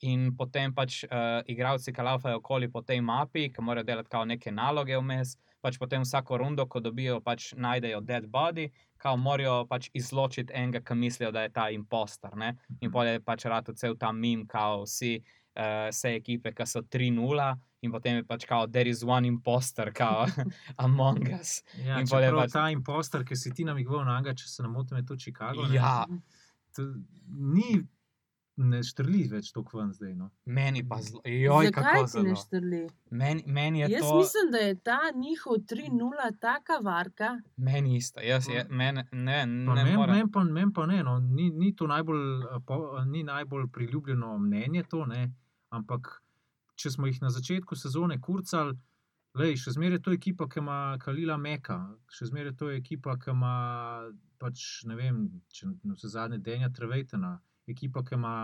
[0.07, 4.25] in potem pač uh, igralci, ki laufajo okoli po tej mapi, ki morajo delati kao
[4.25, 9.65] neke naloge vmes, pač potem vsako rundo, ko dobijo, pač najdejo dead body, kao morajo
[9.67, 12.37] pač izločiti enega, ki mislijo, da je ta impostor.
[12.37, 12.57] Ne?
[12.81, 15.19] In pol je pač rado cel ta mim, kao vsi,
[15.57, 17.49] uh, vse ekipe, ki so 3-0,
[17.83, 20.27] in potem je pač kao, there is one impostor, kao
[20.85, 21.63] Among Us.
[21.85, 24.69] Ja, In je pač- ta impostor, ki si ti namigoval na njega, če se ne
[24.69, 25.67] motim, je to Chicago.
[25.67, 25.75] ne?
[25.75, 26.07] Ja,
[26.77, 26.85] To
[27.27, 27.81] ni,
[28.59, 30.15] ne štrli več tako ven zdaj.
[30.19, 30.31] No.
[30.45, 32.37] meni pa zelo, joj, Zakaj kako ti ne zelo.
[32.43, 32.81] štrli?
[33.11, 37.41] Meni, meni je Jaz to, mislim, da je ta njihov 3-0 taka varka.
[37.57, 41.19] meni isto, jaz, je, meni, ne, ne Meni men pa, men pa ne, no.
[41.19, 45.33] ni, ni to najbolj, eh, po, ni najbolj priljubljeno mnenje, to, ne.
[45.71, 46.23] ampak
[46.75, 48.77] če smo jih na začetku sezone kurcali,
[49.39, 51.77] Lej, še zmeraj je to ekipa, ki ima Kalila Meka,
[52.11, 53.53] še zmeraj je to ekipa, ki ima
[54.41, 55.19] pač, ne vem,
[55.53, 57.37] če na vse zadnje Denja Trevejtena,
[57.71, 58.35] ekipa, ki ima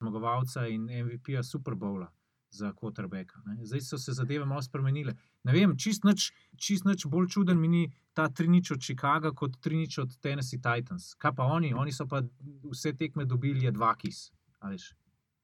[0.00, 2.08] zmagovalca in MVP-ja Super Bowla
[2.52, 3.40] za Quarterbacka.
[3.46, 3.66] ne.
[3.66, 5.14] Zdaj so se zadeve malo spremenile.
[5.44, 9.56] Ne vem, čist nič, čist nič bolj čuden mi ni ta trinič od Chicaga kot
[9.60, 11.14] trinič od Tennessee Titans.
[11.14, 11.72] Kaj pa oni?
[11.74, 12.22] Oni so pa
[12.64, 14.32] vse tekme dobili, je dva kis.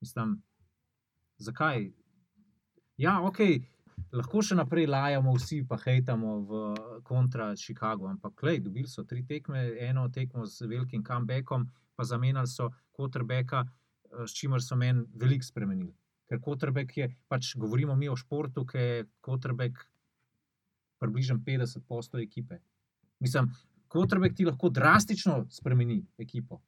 [0.01, 0.43] Mislim,
[1.39, 1.91] zakaj?
[2.99, 3.41] Ja, ok,
[4.13, 6.61] lahko še naprej lajamo vsi, pa hejtamo v
[7.09, 11.67] kontra Chicago, ampak klej, dobili so tri tekme, eno tekmo z velikim comebackom,
[11.99, 15.93] pa zamenjali so quarterbacka, eh, s čimer so meni veliko spremenili.
[16.29, 19.83] Ker quarterback je, pač govorimo mi o športu, ki je quarterback
[21.01, 22.61] približno 50% ekipe.
[23.21, 23.51] Mislim,
[23.91, 26.61] quarterback ti lahko drastično spremeni ekipo.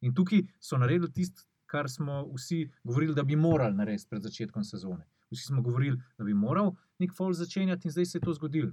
[0.00, 4.64] In tukaj so naredili tisto, kar smo vsi govorili, da bi morali narediti pred začetkom
[4.64, 5.06] sezone.
[5.30, 8.72] Vsi smo govorili, da bi moral nek Foles začenjati, in zdaj se je to zgodilo.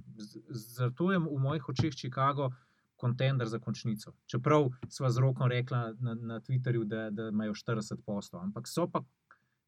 [0.50, 2.50] Zato je v mojih očeh Chicago
[3.02, 4.14] kontender za končnico.
[4.30, 8.86] Čeprav sva z rokom rekla na, na Twitterju, da, da imajo 40 poslov, ampak so
[8.86, 9.02] pa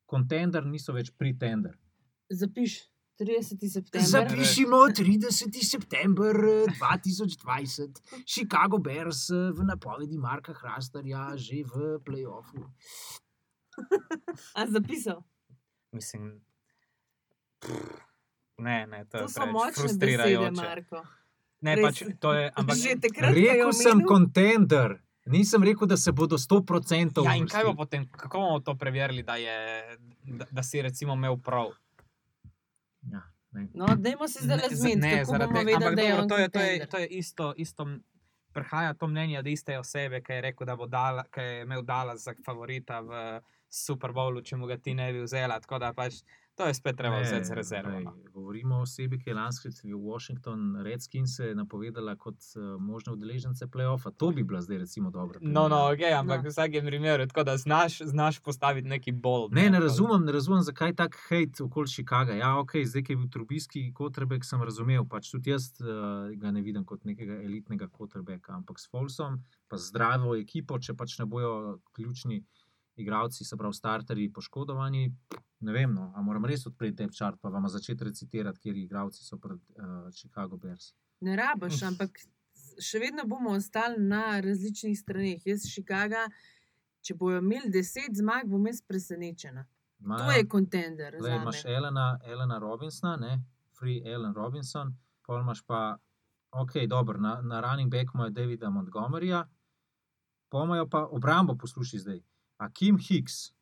[0.06, 1.74] kontender, niso več pretender.
[2.30, 2.78] Zapiš
[3.18, 3.58] 30.
[3.70, 4.08] september.
[4.10, 5.58] Zapišimo 30.
[5.62, 12.64] september eh, 2020, Chicago Bears eh, v napovedi Marka Hrastarja, že v playoffu.
[14.58, 15.22] A zapisal.
[15.94, 16.42] Mislim,
[18.58, 20.62] ne, ne, to, To je preveč močne besede, frustrirajoče.
[20.62, 21.04] Marko.
[21.64, 21.84] Ne, Res.
[21.86, 27.24] pač to je, ampak Že takrat, Rekel sem kontender, nisem rekel, da se bodo 100%
[27.24, 27.76] Ja, in kaj bo uvrstili.
[27.76, 29.56] potem, kako bomo to preverili, da, je,
[30.34, 31.72] da, da si recimo imel prav?
[33.04, 33.68] Ja, ne.
[33.74, 36.60] No, dajmo se zdaj Ne, za- razumeti, ne, zaradi tega- ampak dobro, to je, to
[36.60, 37.86] je, to je isto, isto
[38.52, 41.82] prihaja to mnenje od iste osebe, ki je rekel, da bo dala, ki je imel
[41.82, 45.58] Dallas za favorita v Super Bowlu, če mu ga ti ne bi vzela.
[45.58, 46.20] Tako da pač
[46.54, 47.90] to je spet treba vzeti z rezervo.
[47.90, 48.12] glej, No.
[48.32, 53.66] Govorimo o osebi, ki je lansko leto v Washington Redskins napovedala kot uh, možne udeležence
[53.66, 54.10] playoffa.
[54.12, 55.38] To bi bila zdaj recimo dobra.
[55.42, 55.92] No, no, primerjava.
[55.92, 56.42] okay, ampak No.
[56.42, 59.48] v vsakem primeru, tako da znaš, znaš postaviti neki bolj.
[59.52, 62.32] Ne, ne razumem, ne razumem, zakaj tak hejt okoli Chicaga.
[62.34, 65.04] Ja, ok, zdaj, ki je bil trubijski kotrbek, sem razumel.
[65.04, 65.88] Pač tudi jaz uh,
[66.34, 71.18] ga ne vidim kot nekega elitnega kotrbeka, ampak s Folsom, pa zdravo ekipo, če pač
[71.18, 71.54] ne bojo
[71.92, 72.44] ključni
[72.96, 75.14] igralci, se pravi starterji, poškodovani.
[75.60, 79.24] Ne vem, no, a moram res odpreti te črt, pa vam začeti recitirati, kje igralci
[79.24, 80.92] so pred uh, Chicago Bears.
[81.20, 82.18] Ne rabiš, ampak
[82.82, 85.46] še vedno bomo ostali na različnih straneh.
[85.46, 86.26] Jaz Chicago,
[87.00, 89.64] če bojo imeli 10 zmag, bom jaz presenečena.
[89.64, 91.16] To Imajo- je kontender.
[91.20, 93.38] Zdaj imaš Elena, Elena Robinsona, ne?
[93.78, 94.92] Free Ellen Robinson,
[95.22, 95.96] pol imaš pa,
[96.52, 99.44] ok, dobro, na, na running back imajo Davida Montgomeryja,
[100.48, 102.20] pomajo pa obrambo, poslušaj zdaj.
[102.64, 103.52] Akim Hicks,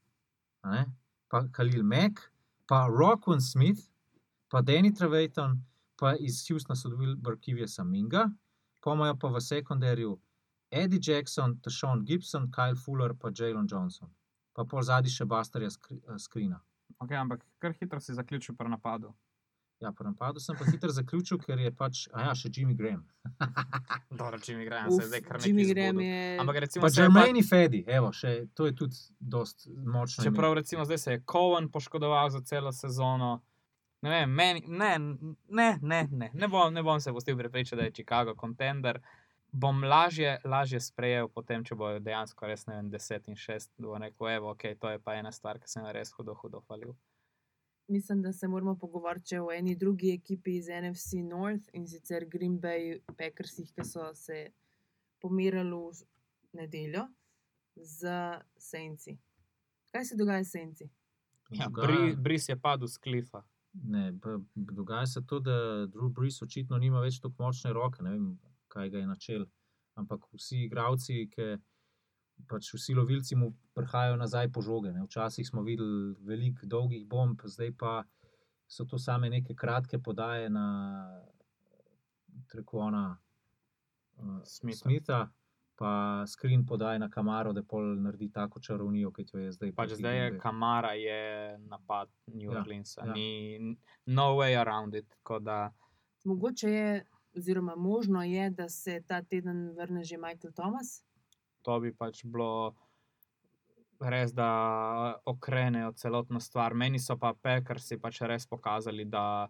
[0.62, 0.84] a ne?
[1.28, 2.30] pa Khalil Mack,
[2.68, 3.88] pa Rockwell Smith,
[4.48, 5.58] pa Danny Trevathan,
[5.96, 8.28] pa iz Houstona so dobili Barkivija Saminga,
[8.84, 10.18] pomajo pa v sekundarju
[10.72, 14.08] Eddie Jackson, Tashawn Gibson, Kyle Fuller, pa Jalen Johnson.
[14.54, 15.68] Pa pol zadnji še Bastarja
[16.18, 16.60] Skrina.
[17.00, 19.12] Okay, ampak kar hitro si zaključil pri napadu.
[19.82, 23.02] Ja, po napadu sem pa hitro zaključil, ker je pač, a ja, še Jimmy Graham.
[24.20, 26.20] Dobro, Jimmy Graham Uf, se je zdaj kar nekaj Jimmy Graham je.
[26.40, 30.22] Ampak recimo, Pa se je pa, Jermaine Fedi, evo, še, to je tudi dost močno.
[30.22, 30.28] ime.
[30.28, 33.32] čeprav recimo zdaj se je Cohen poškodoval za celo sezono.
[34.02, 37.84] Ne, vem, meni, ne, ne, ne, ne, ne, bom, ne bom se pustil prepričati, da
[37.88, 39.00] je Chicago kontender.
[39.52, 43.98] Bom lažje, lažje sprejel, potem, če bojo dejansko res ne vem, 10 in 6, bo
[43.98, 46.94] rekel, evo, ok, to je pa ena stvar, ki sem res hudo, hudo falil.
[47.92, 52.58] Mislim, da se moramo pogovarjati o eni drugi ekipi iz NFC North in sicer Green
[52.58, 54.46] Bay Packersih, ki so se
[55.20, 56.06] pomirali v
[56.52, 57.04] nedeljo
[57.76, 58.08] z
[58.58, 59.18] Senci.
[59.90, 60.88] Kaj se dogaja s Senci?
[61.50, 63.42] Ja, Dogaja- Bri, Bris je padel z klifa.
[63.74, 65.52] Ne, pa dogaja se to, da
[65.86, 68.38] Drew Brees očitno nima več tako močne roke, ne vem,
[68.68, 69.44] kaj ga je načel.
[69.94, 71.46] Ampak vsi igravci, ki
[72.48, 74.92] pač vsi lovilci mu prihajajo nazaj po žoge.
[74.92, 75.04] Ne.
[75.04, 78.02] Včasih smo videli veliko dolgih bomb, zdaj pa
[78.66, 80.66] so to same neke kratke podaje na
[82.48, 83.18] Trekona
[84.16, 84.78] uh, Smitha.
[84.78, 85.20] Smitha,
[85.76, 89.72] pa screen podaje na Kamaro, da pol naredi tako čarovnijo, kot jo je zdaj.
[89.76, 90.38] Pač zdaj je.
[90.38, 93.12] Kamara, je napad New Ja, Orleansa, ja.
[93.12, 93.58] ni
[94.06, 95.16] no way around it.
[95.40, 95.72] Da,
[96.24, 101.04] Mogoče je, oziroma možno je, da se ta teden vrne že Michael Thomas.
[101.62, 102.74] To bi pač bilo
[104.00, 106.74] res, da okrenejo celotno stvar.
[106.74, 109.48] Meni so pa Packersi pač res pokazali, da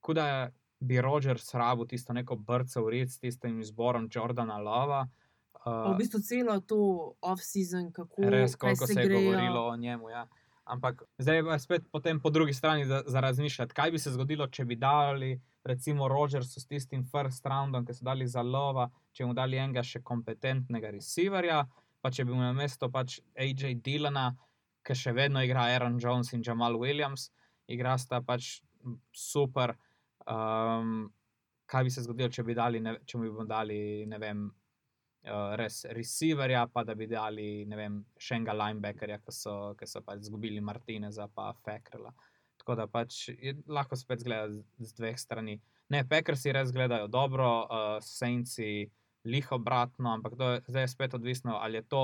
[0.00, 0.50] kuda
[0.80, 5.06] bi Rogers rabil tisto neko brco v red s tistim izborom Jordana Lova.
[5.60, 6.78] Pa v Uh, bistvu celo to
[7.20, 9.20] off-season, kako res, se se je grejo.
[9.20, 10.08] govorilo o njemu.
[10.10, 10.26] Ja.
[10.64, 11.82] Ampak zdaj je spet
[12.22, 16.60] po drugi strani za, za razmišljati, kaj bi se zgodilo, če bi dali recimo Rogersu
[16.60, 20.92] s tistim first roundom, ki so dali za lova, če mu dali enega še kompetentnega
[20.94, 21.64] receiverja,
[22.00, 24.30] pa če bi mu na mesto pač AJ Dylana,
[24.86, 27.28] ki še vedno igra Aaron Jones in Jamal Williams,
[27.68, 28.60] igra sta pač
[29.12, 29.76] super.
[30.24, 31.10] Um,
[31.70, 34.42] kaj bi se zgodilo, če bi dali, ne, če bi mu dali, ne vem,
[35.28, 39.88] uh, res receiverja, pa da bi dali, ne vem, še enega linebackerja, ki so, ki
[39.88, 42.12] so pač izgubili Martineza, pa Fekrela.
[42.60, 45.58] Tako da pač je, lahko spet zgleda z, z dveh strani.
[45.90, 48.90] Ne, Packersi res gledajo dobro, uh, Saintsi
[49.24, 52.02] liho obratno, ampak je zdaj je spet odvisno, ali je to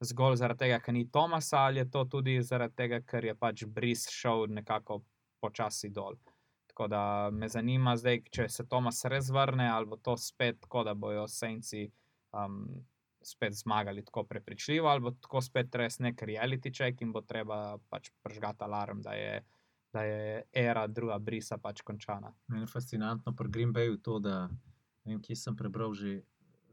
[0.00, 3.64] zgolj zaradi tega, ker ni Tomasa, ali je to tudi zaradi tega, ker je pač
[3.64, 5.02] Bris šel nekako
[5.40, 6.16] počasi dol.
[6.72, 10.84] Tako da me zanima zdaj, če se Tomas res vrne, ali bo to spet tako,
[10.84, 11.90] da bojo Saintsi
[12.32, 12.64] um,
[13.22, 17.76] spet zmagali tako prepričljivo, ali bo tako spet res nek reality check in bo treba
[17.92, 19.42] pač pržgati alarm, da je,
[19.92, 22.32] da je era druga brisa pač končana.
[22.46, 24.48] Meni je fascinantno pri Green Bayu to, da
[25.04, 26.20] ne vem, kje sem prebral že,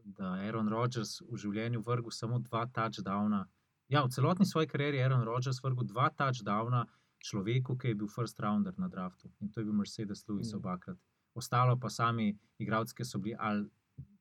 [0.04, 3.46] da je Aaron Rodgers v življenju vrgel samo dva touchdowna.
[3.88, 6.86] Ja, v celotni svoji karieri je Aaron Rodgers vrgel dva touchdowna
[7.18, 10.58] človeku, ki je bil first rounder na draftu in to je bil Mercedes Lewis Mm.
[10.58, 10.98] obakrat.
[11.34, 13.66] Ostalo pa sami igralci, ki so bili ali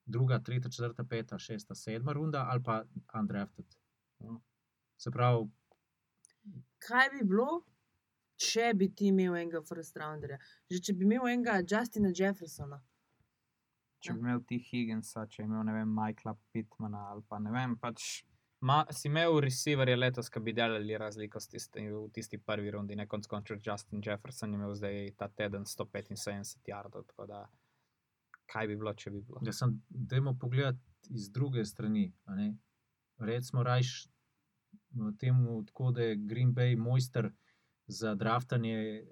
[0.05, 2.83] druga, tretja, četrta, peta, šesta, sedma runda ali pa
[3.13, 3.65] undrafted.
[4.19, 4.37] Mm.
[4.97, 5.45] Se pravi,
[6.79, 7.61] Kaj bi bilo,
[8.37, 10.37] če bi ti imel enega first rounderja?
[10.71, 12.79] Že če bi imel enega Justina Jeffersona.
[14.03, 17.53] Če bi imel ti Higginsa, če bi imel ne vem, Michaela Pittmana ali pa ne
[17.53, 18.23] vem, pač
[18.61, 23.07] ma, si imel receiverje letos, ki bi delali razliko tisti, v tisti prvi rundi, ne
[23.09, 27.45] konc koncev Justin Jefferson je imel zdaj ta teden 175 yardov, tako da
[28.47, 29.41] kaj bi bilo, če bi bilo.
[29.43, 30.79] da sem, dajmo pogledati
[31.09, 32.13] iz druge strani.
[32.25, 32.53] a ne.
[33.17, 34.07] Recimo, rajš
[35.19, 37.31] temu, tako da je Green Bay mojster
[37.87, 39.03] za draftanje eh,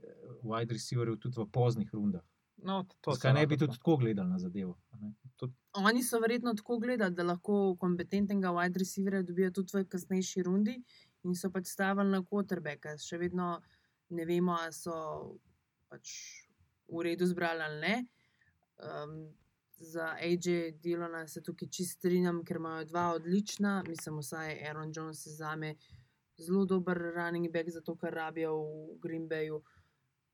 [0.43, 2.23] wide receiverjev tudi v poznih rundah.
[2.65, 4.77] No, to Zakaj ne bi tudi tako gledali na zadevo?
[4.91, 5.13] a ne?
[5.73, 10.75] Oni so verjetno tako gledali, da lahko kompetentnega wide receiverja dobijo tudi v kasnejši rundi
[11.23, 12.95] in so pač stavili na quarterbacka.
[12.97, 13.59] Še vedno
[14.09, 14.95] ne vemo, ali so
[15.89, 16.13] pač
[16.87, 17.95] v redu zbrali ali ne.
[18.77, 19.17] Um,
[19.77, 25.25] za AJ Dilona se tukaj čist strinjam, ker imajo dva odlična, mislim, vsaj Aaron Jones
[25.25, 25.75] je za me
[26.37, 29.61] zelo dober running back, zato ker rabijo v Green Bayu.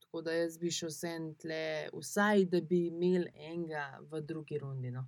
[0.00, 4.90] Tako da jaz bi šel vsem tle, vsaj da bi imel enega v drugi rundi.
[4.90, 5.06] No.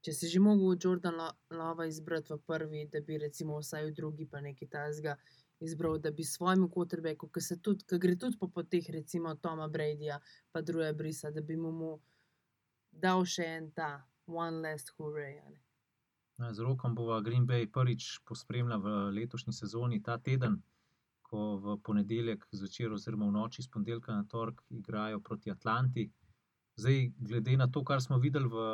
[0.00, 3.92] Če si že mogel Jordan Lo- Lova izbrati v prvi, da bi recimo vsaj v
[3.92, 5.16] drugi pa nekaj tazga
[5.60, 9.68] izbral, da bi svojemu quarterbacku, ki se tudi, ki gre tudi po poteh recimo Toma
[9.68, 10.20] Bradyja,
[10.52, 11.98] pa druge brisa, da bi mu,
[12.90, 13.90] dal še en ta
[14.26, 15.36] one last hooray.
[15.38, 15.60] a ne.
[15.60, 15.69] Ja,
[16.40, 20.62] Z rokom bova Green Bay prvič pospremila v letošnji sezoni ta teden,
[21.22, 26.08] ko v ponedeljek zvečer oziroma v noči z ponedeljka na torek igrajo proti Atlanti.
[26.80, 28.64] Zdaj, glede na to, kar smo videli v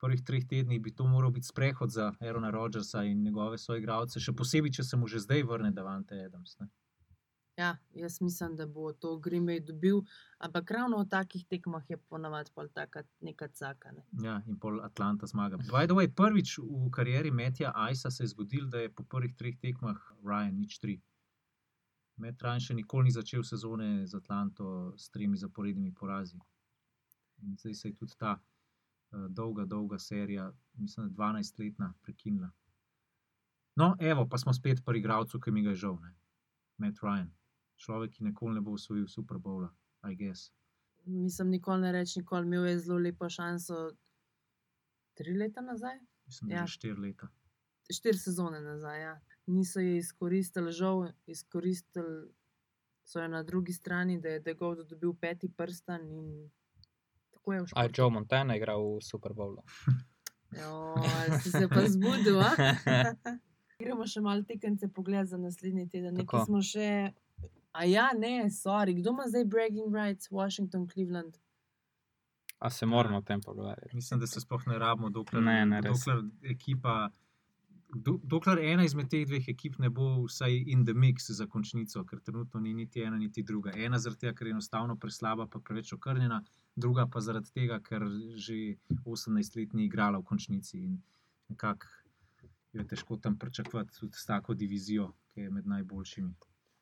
[0.00, 4.32] prvih treh tednih, bi to moral biti sprehod za Aerona Rodgersa in njegove soigralce, še
[4.32, 6.56] posebej, če se mu že zdaj vrne Davante Adams.
[6.60, 6.68] Ne?
[7.56, 10.02] Ja, jaz mislim, da bo to Bay dobil,
[10.38, 13.92] ampak ravno v takih tekmah je ponavadi pol taka neka caka.
[13.92, 14.02] Ne.
[14.22, 15.56] Ja, in pol Atlanta zmaga.
[15.56, 19.34] By the way, prvič v karieri Metja Ajsa se je zgodil, da je po prvih
[19.36, 21.00] treh tekmah Ryan nič tri.
[22.16, 26.36] Met Ryan še nikoli ni začel sezone z Atlanto s tremi zaporednimi porazi.
[27.40, 32.52] In zdaj se je tudi ta uh, dolga, dolga serija, mislim, da 12-letna, prekinila.
[33.76, 35.98] No, evo, pa smo spet pri igralcu, ki mi ga je žal.
[36.00, 36.12] Ne?
[36.78, 37.32] Matt Ryan,
[37.76, 39.68] človek, ki nikoli ne bo osvojil Super Bowla,
[40.02, 40.50] I guess.
[41.04, 43.90] Mislim, nikoli ne reči, nikoli imel je zelo lepo šanso.
[45.14, 46.66] Tri leta nazaj, Mislim, Ja.
[46.66, 47.28] štiri leta.
[47.88, 49.00] štiri sezone nazaj.
[49.00, 49.14] Ja.
[49.46, 52.32] Niso je izkoristili, žal, izkoristili
[53.04, 56.50] so jo na drugi strani, da je Degov dobil peti prsten in
[57.30, 57.90] tako je A je.
[57.94, 59.62] Joe Montana igral v Super Bowlu?
[61.42, 62.50] Si se pa zbudil, a?
[63.78, 66.14] Gremo še malo tekence pogled za naslednji teden.
[66.14, 67.12] Nekaj smo še.
[67.76, 68.94] A ja, ne, sorry.
[68.94, 71.34] Kdo ima zdaj bragging rights, Washington, Cleveland?
[72.58, 73.94] A se moramo o tem pogovarjati?
[73.94, 77.10] Mislim, da se sploh ne rabimo, dokler, Ne, ne, dokler ekipa.
[77.96, 82.04] do- Dokler ena izmed teh dveh ekip ne bo vsaj in the mix za končnico,
[82.04, 83.70] ker trenutno ni niti ena, niti druga.
[83.76, 86.42] Ena zaradi tega, ker je enostavno preslaba, pa preveč okrnjena,
[86.76, 88.02] druga pa zaradi tega, ker
[88.36, 88.54] že
[89.04, 90.98] 18 let ni igrala v končnici in
[91.48, 91.86] nekako
[92.72, 96.34] jo je težko tam pričakovati tudi s tako divizijo, ki je med najboljšimi.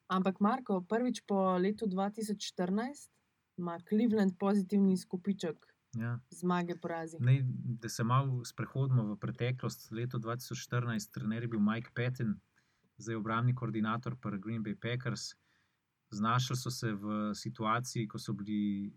[0.08, 3.10] Ampak Marko, prvič po letu 2014
[3.56, 6.18] ima Cleveland pozitivni izkupiček Ja.
[6.30, 7.16] zmage, porazi.
[7.20, 9.90] Ne, da se malo sprehodimo v preteklost.
[9.90, 12.34] Leto 2014, trener je bil Mike Patton,
[12.96, 15.34] zdaj obrambni koordinator pri Green Bay Packers.
[16.10, 18.92] Znašli so se v situaciji, ko, so bili,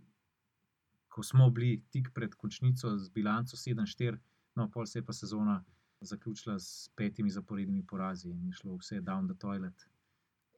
[1.08, 4.18] ko smo bili tik pred končnico z bilanco 7-4,
[4.56, 5.64] no, pol se je pa sezona
[6.02, 9.88] zaključila s petimi zaporednimi porazi in je šlo vse down the toilet.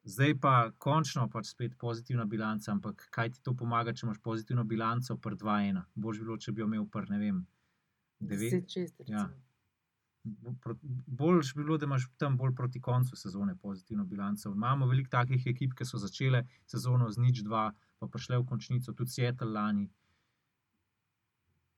[0.04, 4.64] Zdaj pa končno pač spet pozitivna bilanca, ampak kaj ti to pomaga, če imaš pozitivno
[4.64, 5.82] bilanco pri 2-1?
[5.95, 7.41] Bož bilo, če bi jo imel pri ne vem,
[8.20, 8.64] 9.
[8.64, 9.04] 10-6.
[9.12, 9.28] Ja.
[10.24, 14.52] Bolj bi bilo, da imaš tam bolj proti koncu sezone pozitivno bilanco.
[14.52, 17.70] Imamo veliko takih ekip, ki so začele sezono z nič dva,
[18.00, 19.89] pa prišle v končnico, tudi Seattle lani.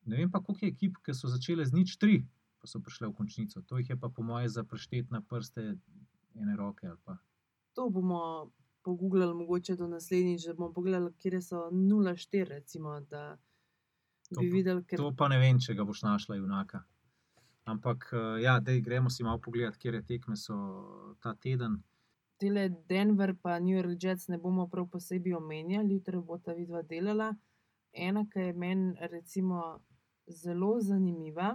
[0.05, 2.21] Ne vem pa, koliko je ekip, ki so začele z nič tri,
[2.61, 3.61] pa so prišle v končnico.
[3.61, 5.75] To jih je pa po moje za preštet na prste
[6.37, 6.87] ene roke.
[6.87, 7.17] ali pa.
[7.73, 8.51] To bomo
[8.83, 13.37] pogooglali, mogoče do naslednjič, da bomo pogledali, kje so 0-4, recimo, da
[14.35, 16.83] To bi videli, ker To pa ne vem, če ga boš našla, junaka.
[17.67, 20.55] Ampak, eh, ja, dej, gremo si malo pogledati, kje tekme so
[21.21, 21.81] ta teden.
[22.41, 26.81] tele Denver pa New York Jets ne bomo prav posebej omenjali, jutri bo ta vidva
[26.81, 27.35] delala.
[27.93, 29.81] Ena, ki je meni recimo
[30.27, 31.51] zelo zanimiva,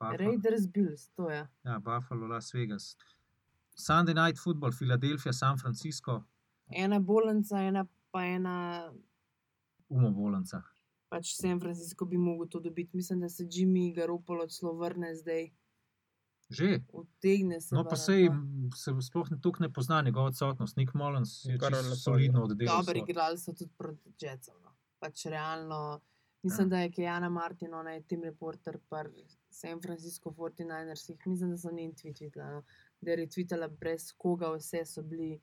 [0.00, 1.46] Buffalo, Raiders Bills, to je.
[1.64, 2.96] ja, Buffalo, Las Vegas.
[3.76, 6.24] Sunday night football, Filadelfija, San Francisco,
[6.68, 8.92] Ena bolnica, ena pa ena,
[9.88, 10.62] umobolnica.
[11.08, 12.96] pač San Francisco bi mogel to dobiti.
[12.96, 15.50] Mislim, da se Jimmy Garoppolo celo vrne zdaj,
[16.50, 16.80] Že.
[16.90, 17.74] utegne se.
[17.74, 18.42] No, pa sej no.
[18.72, 20.76] se sploh ne ne pozna njegova odsotnost.
[20.76, 22.76] Nick Mullins je Kar solidno oddelal.
[22.78, 24.54] Dobro, igrali so tudi proti Jetsom.
[24.62, 24.74] No.
[24.98, 26.00] Pač realno.
[26.42, 26.70] Mislim, Ja.
[26.70, 29.24] da je Kejana Martin, ona je tim reporter pri
[29.56, 31.26] San Francisco 49ersih.
[31.26, 32.62] Mislim, da sem njen tweet videla, no.
[33.00, 35.40] da je retvitala brez koga, vse so bili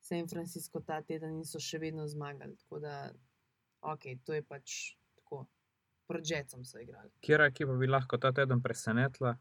[0.00, 2.56] San Francisco ta teden in so še vedno zmagali.
[2.56, 2.94] Tako da,
[3.92, 4.78] ok, to je pač
[5.18, 5.44] tako.
[6.08, 7.12] Proti Jetsom so igrali.
[7.20, 9.36] Kjera ekipa bi lahko ta teden presenetila?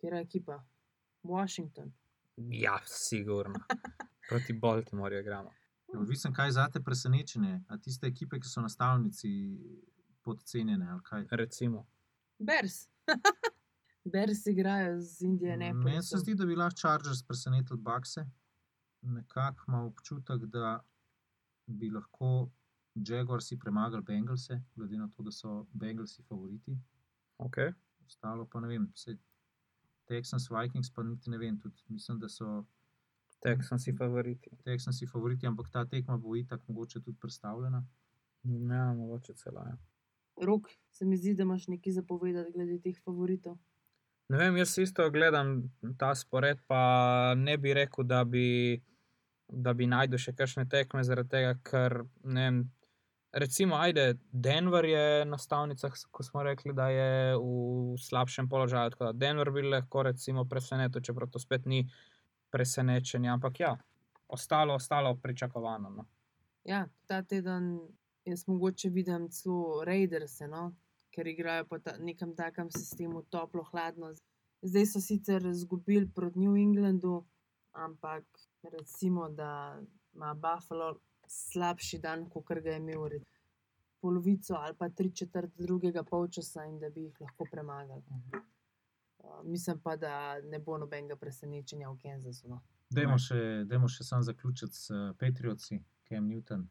[0.00, 0.60] Kjer je ekipa?
[1.22, 1.94] Washington.
[2.36, 3.62] Ja, sigurno.
[4.28, 5.54] Proti Baltimorju igramo.
[5.94, 9.30] Odvisen, kaj za te presenečenje, a tiste ekipe, ki so na stavnici
[10.26, 11.30] podcenjene ali kaj.
[11.30, 11.86] Recimo.
[12.38, 12.88] Bears.
[14.12, 15.90] Bears igrajo z Indianapolisom.
[15.90, 18.26] Meni se zdi, da bi lahko Chargers presenetili Bakse.
[19.02, 20.80] Nekako imam občutek, da
[21.66, 22.50] bi lahko
[22.94, 26.78] Jaguarsi premagali Bengalse, glede na to, da so Bengalsi favoriti.
[27.38, 27.72] Okay.
[28.06, 29.16] Ostalo pa ne vem, vse
[30.06, 31.60] Texans, Vikings pa niti ne vem.
[31.60, 32.64] Tudi mislim, da so
[33.42, 34.50] Texansi favoriti.
[34.64, 37.84] Texansi favoriti, ampak ta tekma bo itak mogoče tudi predstavljena.
[38.44, 39.60] Ja, mogoče celo.
[39.60, 39.76] Ja.
[40.42, 43.56] Rok, se mi zdi, da imaš nekaj zapovedati glede teh favoritov.
[44.28, 45.60] Ne vem, jaz isto gledam
[45.98, 48.80] ta spored, pa ne bi rekel, da bi,
[49.48, 52.64] da bi najdel še kakšne tekme, zaradi tega, ker ne vem.
[53.36, 58.94] Recimo, ajde, Denver je na stavnicah, ko smo rekli, da je v slabšem položaju.
[58.94, 61.82] Tako da Denver bi lahko recimo presenetil, čeprav to spet ni
[62.50, 63.74] presenečenje, ampak ja,
[64.28, 65.90] ostalo, ostalo pričakovano.
[65.90, 66.06] No.
[66.64, 67.76] Ja, ta teden
[68.26, 70.72] jaz mogoče vidim celo Raiders, no?
[71.16, 74.10] ker igrajo po ta, nekem takem sistemu toplo, hladno.
[74.62, 77.24] Zdaj so sicer izgubili proti New Englandu,
[77.72, 78.24] ampak
[78.62, 79.80] recimo, da
[80.14, 80.98] ima Buffalo
[81.28, 83.08] slabši dan, kot ga je imel
[84.00, 88.02] polovico ali pa tri četrt drugega polčasa in da bi jih lahko premagali.
[89.18, 92.48] Uh, mislim pa, da ne bo nobenega presenečenja v Kansasu.
[92.48, 92.60] No.
[92.90, 96.68] Dajmo še, dajmo še sam zaključiti s uh, Patriotsi, Cam Newton.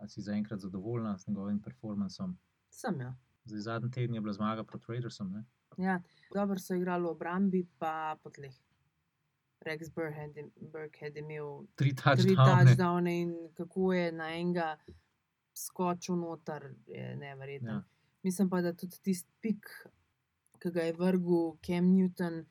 [0.00, 2.38] Ali si zaenkrat zadovoljna s njegovim performancem?
[2.70, 3.14] Sem ja.
[3.44, 5.32] Zdaj, zadnji teden je bila zmaga proti Raidersom.
[5.32, 5.44] Ne?
[5.76, 6.00] Ja,
[6.34, 8.54] dobro so igrali v obrambi, pa po tleh.
[9.60, 10.36] Rex Burkhead
[11.16, 13.20] je, imel Tri touchdowne.
[13.22, 14.76] in kako je na enega
[15.54, 17.72] skočil noter, je neverjetno.
[17.72, 17.82] Ja.
[18.22, 19.68] Mislim pa, da tudi tisti pik,
[20.58, 22.44] ki ga je vrgel Cam Newton,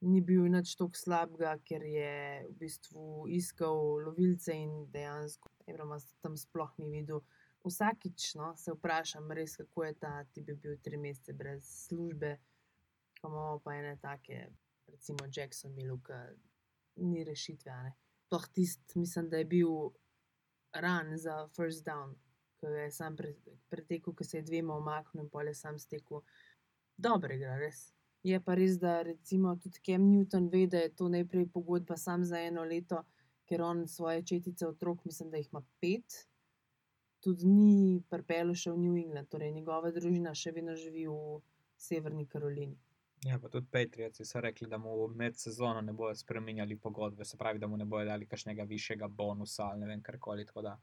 [0.00, 6.36] ni bil nič tako slabega, ker je v bistvu iskal lovilce in dejansko Abrama tam
[6.36, 7.22] sploh ni videl.
[7.66, 12.36] Vsakič no, se vprašam, res, kako je ta, ti bi bil tri mesece brez službe,
[13.18, 14.44] ko imamo pa ene take,
[14.86, 17.78] recimo Jacksonville, ki ni rešitve.
[18.26, 19.90] Sploh tisti, mislim, da je bil
[20.72, 22.14] ran za first down,
[22.60, 23.34] ki je sam pre,
[23.68, 26.22] pretekel, ki se je dvema omaknil in pol je sam stekel.
[26.96, 27.88] Dobro igra, res.
[28.26, 32.24] Je pa res, da recimo tudi Cam Newton ve, da je to najprej pogodba sam
[32.24, 33.02] za eno leto,
[33.46, 36.26] ker on svoje četice otrok, mislim, da jih ima pet,
[37.24, 41.40] tudi ni pripel še v New England, torej njegova družina še vedno živi v
[41.76, 42.76] Severni Karolini.
[43.24, 47.38] Ja, pa tudi Patrioti so rekli, da mu med sezono ne bodo spremenjali pogodbe, se
[47.40, 50.44] pravi, da mu ne bodo dali kakšnega višjega bonusa ali ne vem karkoli.
[50.46, 50.76] Tako da,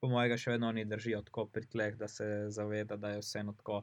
[0.00, 3.56] po mojega, še vedno oni držijo tako pri tleh, da se zaveda, da je vseeno
[3.56, 3.80] tako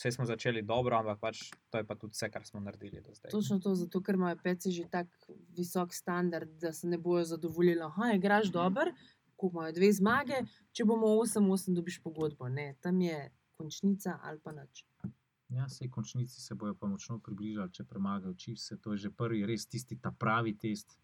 [0.00, 3.12] vse smo začeli dobro, ampak pač to je pa tudi vse, kar smo naredili do
[3.12, 3.30] zdaj.
[3.30, 7.84] Točno to, zato ker imajo peci že tako visok standard, da se ne bojo zadovoljili.
[7.90, 8.52] Ha, igraš Mhm.
[8.52, 8.92] dober,
[9.36, 10.40] ko imajo dve zmage,
[10.72, 12.48] če bomo 8-8, dobiš pogodbo.
[12.48, 14.86] Ne, tam je končnica ali pa nič.
[15.50, 18.72] Ja, vse končnici se bojo pa močno približali, če premagajo Chiefs.
[18.80, 20.96] To je že prvi, res tisti ta pravi test.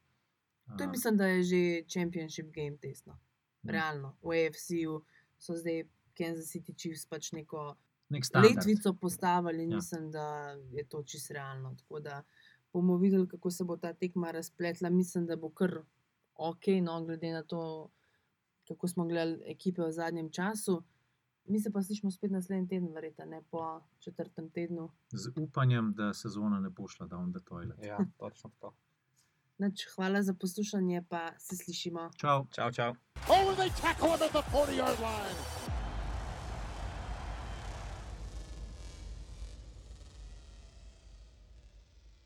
[0.68, 3.18] To je, mislim, da je že championship game tesno.
[3.62, 3.72] Ja.
[3.72, 4.16] Realno.
[4.22, 5.02] V AFC-ju
[5.38, 5.84] so zdaj
[6.14, 7.76] Kansas City Chiefs pač neko.
[8.10, 9.76] Letvico postavili in Ja.
[9.76, 11.74] mislim, da je to čisto realno.
[11.78, 12.22] Tako da
[12.72, 14.90] bomo videli, kako se bo ta tekma razpletla.
[14.90, 15.78] Mislim, da bo kar
[16.34, 17.90] ok, no, glede na to,
[18.68, 20.82] kako smo gledali ekipe v zadnjem času.
[21.44, 24.90] Mi se pa slišimo spet naslednji teden, verjetno ne po četrtem tednu.
[25.12, 27.78] Z upanjem, da sezona ne bo šla down the toilet.
[27.84, 28.74] Ja, točno tako.
[29.58, 32.10] Nač, hvala za poslušanje, pa se slišimo.
[32.16, 32.46] Čau.
[32.50, 32.92] Čau, čau.
[33.28, 35.65] Oh, they tackle him at the 40 yard line.